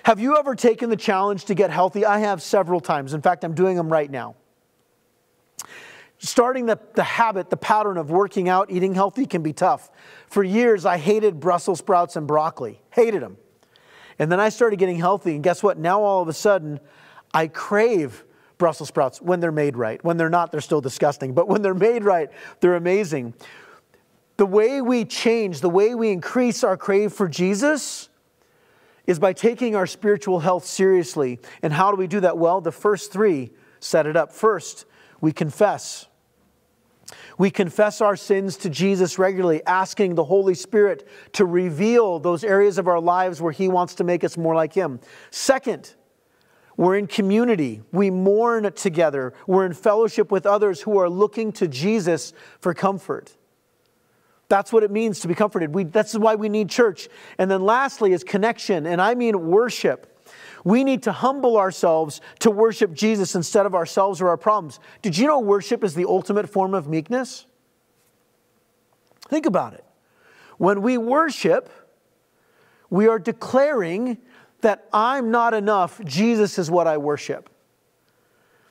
Have 0.01 0.19
you 0.19 0.37
ever 0.37 0.55
taken 0.55 0.89
the 0.89 0.95
challenge 0.95 1.45
to 1.45 1.53
get 1.53 1.69
healthy? 1.69 2.05
I 2.05 2.19
have 2.19 2.41
several 2.41 2.79
times. 2.79 3.13
In 3.13 3.21
fact, 3.21 3.43
I'm 3.43 3.53
doing 3.53 3.77
them 3.77 3.91
right 3.91 4.09
now. 4.09 4.35
Starting 6.17 6.65
the, 6.65 6.79
the 6.95 7.03
habit, 7.03 7.49
the 7.49 7.57
pattern 7.57 7.97
of 7.97 8.09
working 8.09 8.49
out, 8.49 8.71
eating 8.71 8.95
healthy 8.95 9.25
can 9.25 9.43
be 9.43 9.53
tough. 9.53 9.91
For 10.27 10.43
years, 10.43 10.85
I 10.85 10.97
hated 10.97 11.39
Brussels 11.39 11.79
sprouts 11.79 12.15
and 12.15 12.25
broccoli, 12.25 12.81
hated 12.91 13.21
them. 13.21 13.37
And 14.17 14.31
then 14.31 14.39
I 14.39 14.49
started 14.49 14.79
getting 14.79 14.97
healthy, 14.97 15.35
and 15.35 15.43
guess 15.43 15.61
what? 15.61 15.77
Now 15.77 16.01
all 16.01 16.21
of 16.21 16.27
a 16.27 16.33
sudden, 16.33 16.79
I 17.33 17.47
crave 17.47 18.23
Brussels 18.57 18.89
sprouts 18.89 19.21
when 19.21 19.39
they're 19.39 19.51
made 19.51 19.75
right. 19.75 20.03
When 20.03 20.17
they're 20.17 20.29
not, 20.29 20.51
they're 20.51 20.61
still 20.61 20.81
disgusting, 20.81 21.33
but 21.33 21.47
when 21.47 21.61
they're 21.61 21.73
made 21.73 22.03
right, 22.03 22.29
they're 22.59 22.75
amazing. 22.75 23.33
The 24.37 24.45
way 24.45 24.81
we 24.81 25.05
change, 25.05 25.61
the 25.61 25.69
way 25.69 25.95
we 25.95 26.11
increase 26.11 26.63
our 26.63 26.77
crave 26.77 27.13
for 27.13 27.27
Jesus 27.27 28.09
is 29.05 29.19
by 29.19 29.33
taking 29.33 29.75
our 29.75 29.85
spiritual 29.85 30.39
health 30.39 30.65
seriously. 30.65 31.39
And 31.61 31.73
how 31.73 31.91
do 31.91 31.97
we 31.97 32.07
do 32.07 32.21
that? 32.21 32.37
Well, 32.37 32.61
the 32.61 32.71
first 32.71 33.11
three 33.11 33.51
set 33.79 34.07
it 34.07 34.15
up. 34.15 34.31
First, 34.31 34.85
we 35.19 35.31
confess. 35.31 36.07
We 37.37 37.51
confess 37.51 38.01
our 38.01 38.15
sins 38.15 38.57
to 38.57 38.69
Jesus 38.69 39.19
regularly, 39.19 39.63
asking 39.65 40.15
the 40.15 40.23
Holy 40.23 40.55
Spirit 40.55 41.07
to 41.33 41.45
reveal 41.45 42.19
those 42.19 42.43
areas 42.43 42.77
of 42.77 42.87
our 42.87 42.99
lives 42.99 43.41
where 43.41 43.51
He 43.51 43.67
wants 43.67 43.95
to 43.95 44.03
make 44.03 44.23
us 44.23 44.37
more 44.37 44.55
like 44.55 44.73
Him. 44.73 44.99
Second, 45.31 45.93
we're 46.77 46.97
in 46.97 47.07
community. 47.07 47.81
We 47.91 48.09
mourn 48.09 48.71
together. 48.73 49.33
We're 49.45 49.65
in 49.65 49.73
fellowship 49.73 50.31
with 50.31 50.45
others 50.45 50.81
who 50.81 50.97
are 50.97 51.09
looking 51.09 51.51
to 51.53 51.67
Jesus 51.67 52.33
for 52.59 52.73
comfort. 52.73 53.35
That's 54.49 54.73
what 54.73 54.83
it 54.83 54.91
means 54.91 55.19
to 55.21 55.27
be 55.27 55.35
comforted. 55.35 55.73
We, 55.73 55.85
that's 55.85 56.15
why 56.15 56.35
we 56.35 56.49
need 56.49 56.69
church. 56.69 57.09
And 57.37 57.49
then 57.49 57.63
lastly 57.63 58.13
is 58.13 58.23
connection, 58.23 58.85
and 58.85 59.01
I 59.01 59.15
mean 59.15 59.47
worship. 59.47 60.09
We 60.63 60.83
need 60.83 61.03
to 61.03 61.11
humble 61.11 61.57
ourselves 61.57 62.21
to 62.39 62.51
worship 62.51 62.93
Jesus 62.93 63.35
instead 63.35 63.65
of 63.65 63.75
ourselves 63.75 64.21
or 64.21 64.29
our 64.29 64.37
problems. 64.37 64.79
Did 65.01 65.17
you 65.17 65.27
know 65.27 65.39
worship 65.39 65.83
is 65.83 65.93
the 65.93 66.05
ultimate 66.05 66.49
form 66.49 66.73
of 66.73 66.87
meekness? 66.87 67.45
Think 69.27 69.45
about 69.45 69.73
it. 69.73 69.83
When 70.57 70.81
we 70.81 70.97
worship, 70.97 71.69
we 72.89 73.07
are 73.07 73.19
declaring 73.19 74.19
that 74.63 74.87
I'm 74.91 75.31
not 75.31 75.53
enough, 75.53 76.03
Jesus 76.03 76.59
is 76.59 76.69
what 76.69 76.87
I 76.87 76.97
worship. 76.97 77.49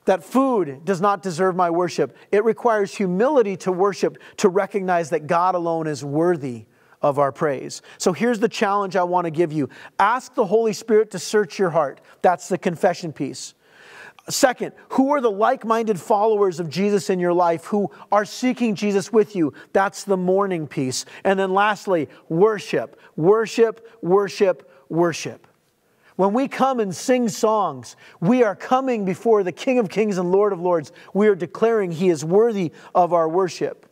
That 0.04 0.24
food 0.24 0.84
does 0.84 1.00
not 1.00 1.22
deserve 1.22 1.54
my 1.54 1.70
worship. 1.70 2.16
It 2.32 2.44
requires 2.44 2.94
humility 2.94 3.56
to 3.58 3.72
worship, 3.72 4.18
to 4.38 4.48
recognize 4.48 5.10
that 5.10 5.28
God 5.28 5.54
alone 5.54 5.86
is 5.86 6.04
worthy 6.04 6.66
of 7.00 7.18
our 7.18 7.32
praise. 7.32 7.82
So 7.98 8.12
here's 8.12 8.40
the 8.40 8.48
challenge 8.48 8.96
I 8.96 9.04
want 9.04 9.26
to 9.26 9.30
give 9.30 9.52
you 9.52 9.68
ask 9.98 10.34
the 10.34 10.46
Holy 10.46 10.72
Spirit 10.72 11.12
to 11.12 11.18
search 11.18 11.58
your 11.58 11.70
heart. 11.70 12.00
That's 12.20 12.48
the 12.48 12.58
confession 12.58 13.12
piece. 13.12 13.54
Second, 14.28 14.72
who 14.90 15.12
are 15.12 15.20
the 15.20 15.30
like 15.30 15.64
minded 15.64 16.00
followers 16.00 16.60
of 16.60 16.68
Jesus 16.68 17.10
in 17.10 17.18
your 17.18 17.32
life 17.32 17.64
who 17.64 17.90
are 18.12 18.24
seeking 18.24 18.76
Jesus 18.76 19.12
with 19.12 19.34
you? 19.34 19.52
That's 19.72 20.04
the 20.04 20.16
mourning 20.16 20.68
piece. 20.68 21.04
And 21.24 21.38
then 21.38 21.52
lastly, 21.52 22.08
worship, 22.28 23.00
worship, 23.16 23.88
worship, 24.00 24.70
worship. 24.88 25.48
When 26.22 26.34
we 26.34 26.46
come 26.46 26.78
and 26.78 26.94
sing 26.94 27.28
songs, 27.28 27.96
we 28.20 28.44
are 28.44 28.54
coming 28.54 29.04
before 29.04 29.42
the 29.42 29.50
King 29.50 29.80
of 29.80 29.88
Kings 29.88 30.18
and 30.18 30.30
Lord 30.30 30.52
of 30.52 30.60
Lords. 30.60 30.92
We 31.12 31.26
are 31.26 31.34
declaring 31.34 31.90
He 31.90 32.10
is 32.10 32.24
worthy 32.24 32.70
of 32.94 33.12
our 33.12 33.28
worship. 33.28 33.86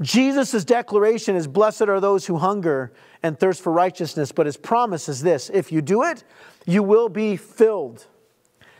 Jesus' 0.00 0.64
declaration 0.64 1.34
is 1.34 1.48
Blessed 1.48 1.88
are 1.88 1.98
those 1.98 2.26
who 2.26 2.38
hunger 2.38 2.92
and 3.24 3.36
thirst 3.36 3.60
for 3.60 3.72
righteousness, 3.72 4.30
but 4.30 4.46
his 4.46 4.56
promise 4.56 5.08
is 5.08 5.20
this 5.20 5.50
if 5.50 5.72
you 5.72 5.82
do 5.82 6.04
it, 6.04 6.22
you 6.64 6.84
will 6.84 7.08
be 7.08 7.36
filled. 7.36 8.06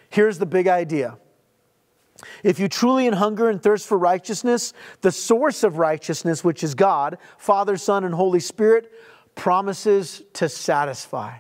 Here's 0.09 0.39
the 0.39 0.47
big 0.47 0.69
idea. 0.69 1.19
If 2.45 2.61
you 2.61 2.69
truly 2.69 3.09
in 3.09 3.15
hunger 3.15 3.51
and 3.51 3.61
thirst 3.61 3.89
for 3.89 3.99
righteousness, 3.99 4.73
the 5.01 5.11
source 5.11 5.65
of 5.65 5.79
righteousness, 5.79 6.45
which 6.45 6.63
is 6.63 6.77
God, 6.77 7.19
Father, 7.39 7.77
Son, 7.77 8.05
and 8.05 8.15
Holy 8.15 8.39
Spirit, 8.39 8.93
promises 9.35 10.23
to 10.35 10.49
satisfy. 10.49 11.39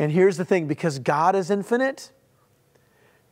And 0.00 0.10
here's 0.10 0.38
the 0.38 0.46
thing 0.46 0.66
because 0.66 0.98
God 0.98 1.36
is 1.36 1.50
infinite, 1.50 2.10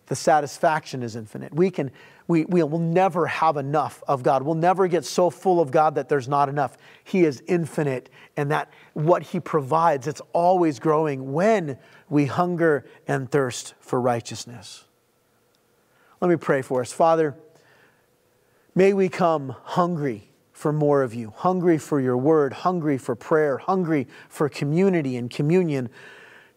the 0.07 0.15
satisfaction 0.15 1.03
is 1.03 1.17
infinite. 1.17 1.55
We 1.55 1.71
can 1.71 1.91
we, 2.27 2.45
we 2.45 2.63
will 2.63 2.79
never 2.79 3.27
have 3.27 3.57
enough 3.57 4.03
of 4.07 4.23
God. 4.23 4.43
We'll 4.43 4.55
never 4.55 4.87
get 4.87 5.07
so 5.07 5.31
full 5.31 5.63
of 5.63 5.71
God 5.71 5.95
that 5.95 6.11
there's 6.11 6.29
not 6.29 6.51
enough. 6.51 6.77
He 7.03 7.25
is 7.25 7.43
infinite, 7.47 8.11
and 8.37 8.51
that 8.51 8.71
what 8.93 9.23
He 9.23 9.41
provides, 9.41 10.07
it's 10.07 10.21
always 10.35 10.79
growing 10.79 11.33
when 11.33 11.79
we 12.11 12.27
hunger 12.27 12.85
and 13.07 13.31
thirst 13.31 13.73
for 13.81 13.99
righteousness. 13.99 14.85
Let 16.21 16.29
me 16.29 16.37
pray 16.37 16.61
for 16.61 16.83
us. 16.83 16.93
Father, 16.93 17.35
may 18.75 18.93
we 18.93 19.09
come 19.09 19.57
hungry 19.63 20.31
for 20.53 20.71
more 20.71 21.03
of 21.03 21.15
you, 21.15 21.33
hungry 21.35 21.79
for 21.79 21.99
your 21.99 22.19
word, 22.19 22.53
hungry 22.53 22.99
for 22.99 23.15
prayer, 23.15 23.57
hungry 23.57 24.07
for 24.29 24.51
community 24.51 25.17
and 25.17 25.31
communion 25.31 25.89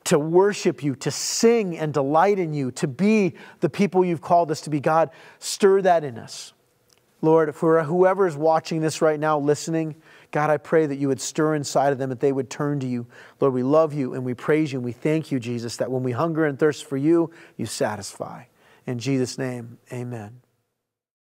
to 0.05 0.17
worship 0.17 0.83
you, 0.83 0.95
to 0.95 1.11
sing 1.11 1.77
and 1.77 1.93
delight 1.93 2.39
in 2.39 2.53
you, 2.53 2.71
to 2.71 2.87
be 2.87 3.35
the 3.59 3.69
people 3.69 4.03
you've 4.03 4.21
called 4.21 4.51
us 4.51 4.61
to 4.61 4.69
be. 4.69 4.79
God, 4.79 5.11
stir 5.39 5.81
that 5.83 6.03
in 6.03 6.17
us. 6.17 6.53
Lord, 7.21 7.55
for 7.55 7.83
whoever 7.83 8.25
is 8.25 8.35
watching 8.35 8.81
this 8.81 9.01
right 9.01 9.19
now, 9.19 9.37
listening, 9.37 9.95
God, 10.31 10.49
I 10.49 10.57
pray 10.57 10.85
that 10.87 10.95
you 10.95 11.07
would 11.09 11.21
stir 11.21 11.55
inside 11.55 11.91
of 11.91 11.99
them, 11.99 12.09
that 12.09 12.19
they 12.19 12.31
would 12.31 12.49
turn 12.49 12.79
to 12.79 12.87
you. 12.87 13.05
Lord, 13.39 13.53
we 13.53 13.63
love 13.63 13.93
you 13.93 14.13
and 14.13 14.25
we 14.25 14.33
praise 14.33 14.71
you 14.71 14.79
and 14.79 14.85
we 14.85 14.91
thank 14.91 15.31
you, 15.31 15.39
Jesus, 15.39 15.77
that 15.77 15.91
when 15.91 16.03
we 16.03 16.13
hunger 16.13 16.45
and 16.45 16.57
thirst 16.57 16.85
for 16.85 16.97
you, 16.97 17.31
you 17.57 17.65
satisfy. 17.65 18.45
In 18.87 18.97
Jesus' 18.97 19.37
name, 19.37 19.77
amen. 19.93 20.40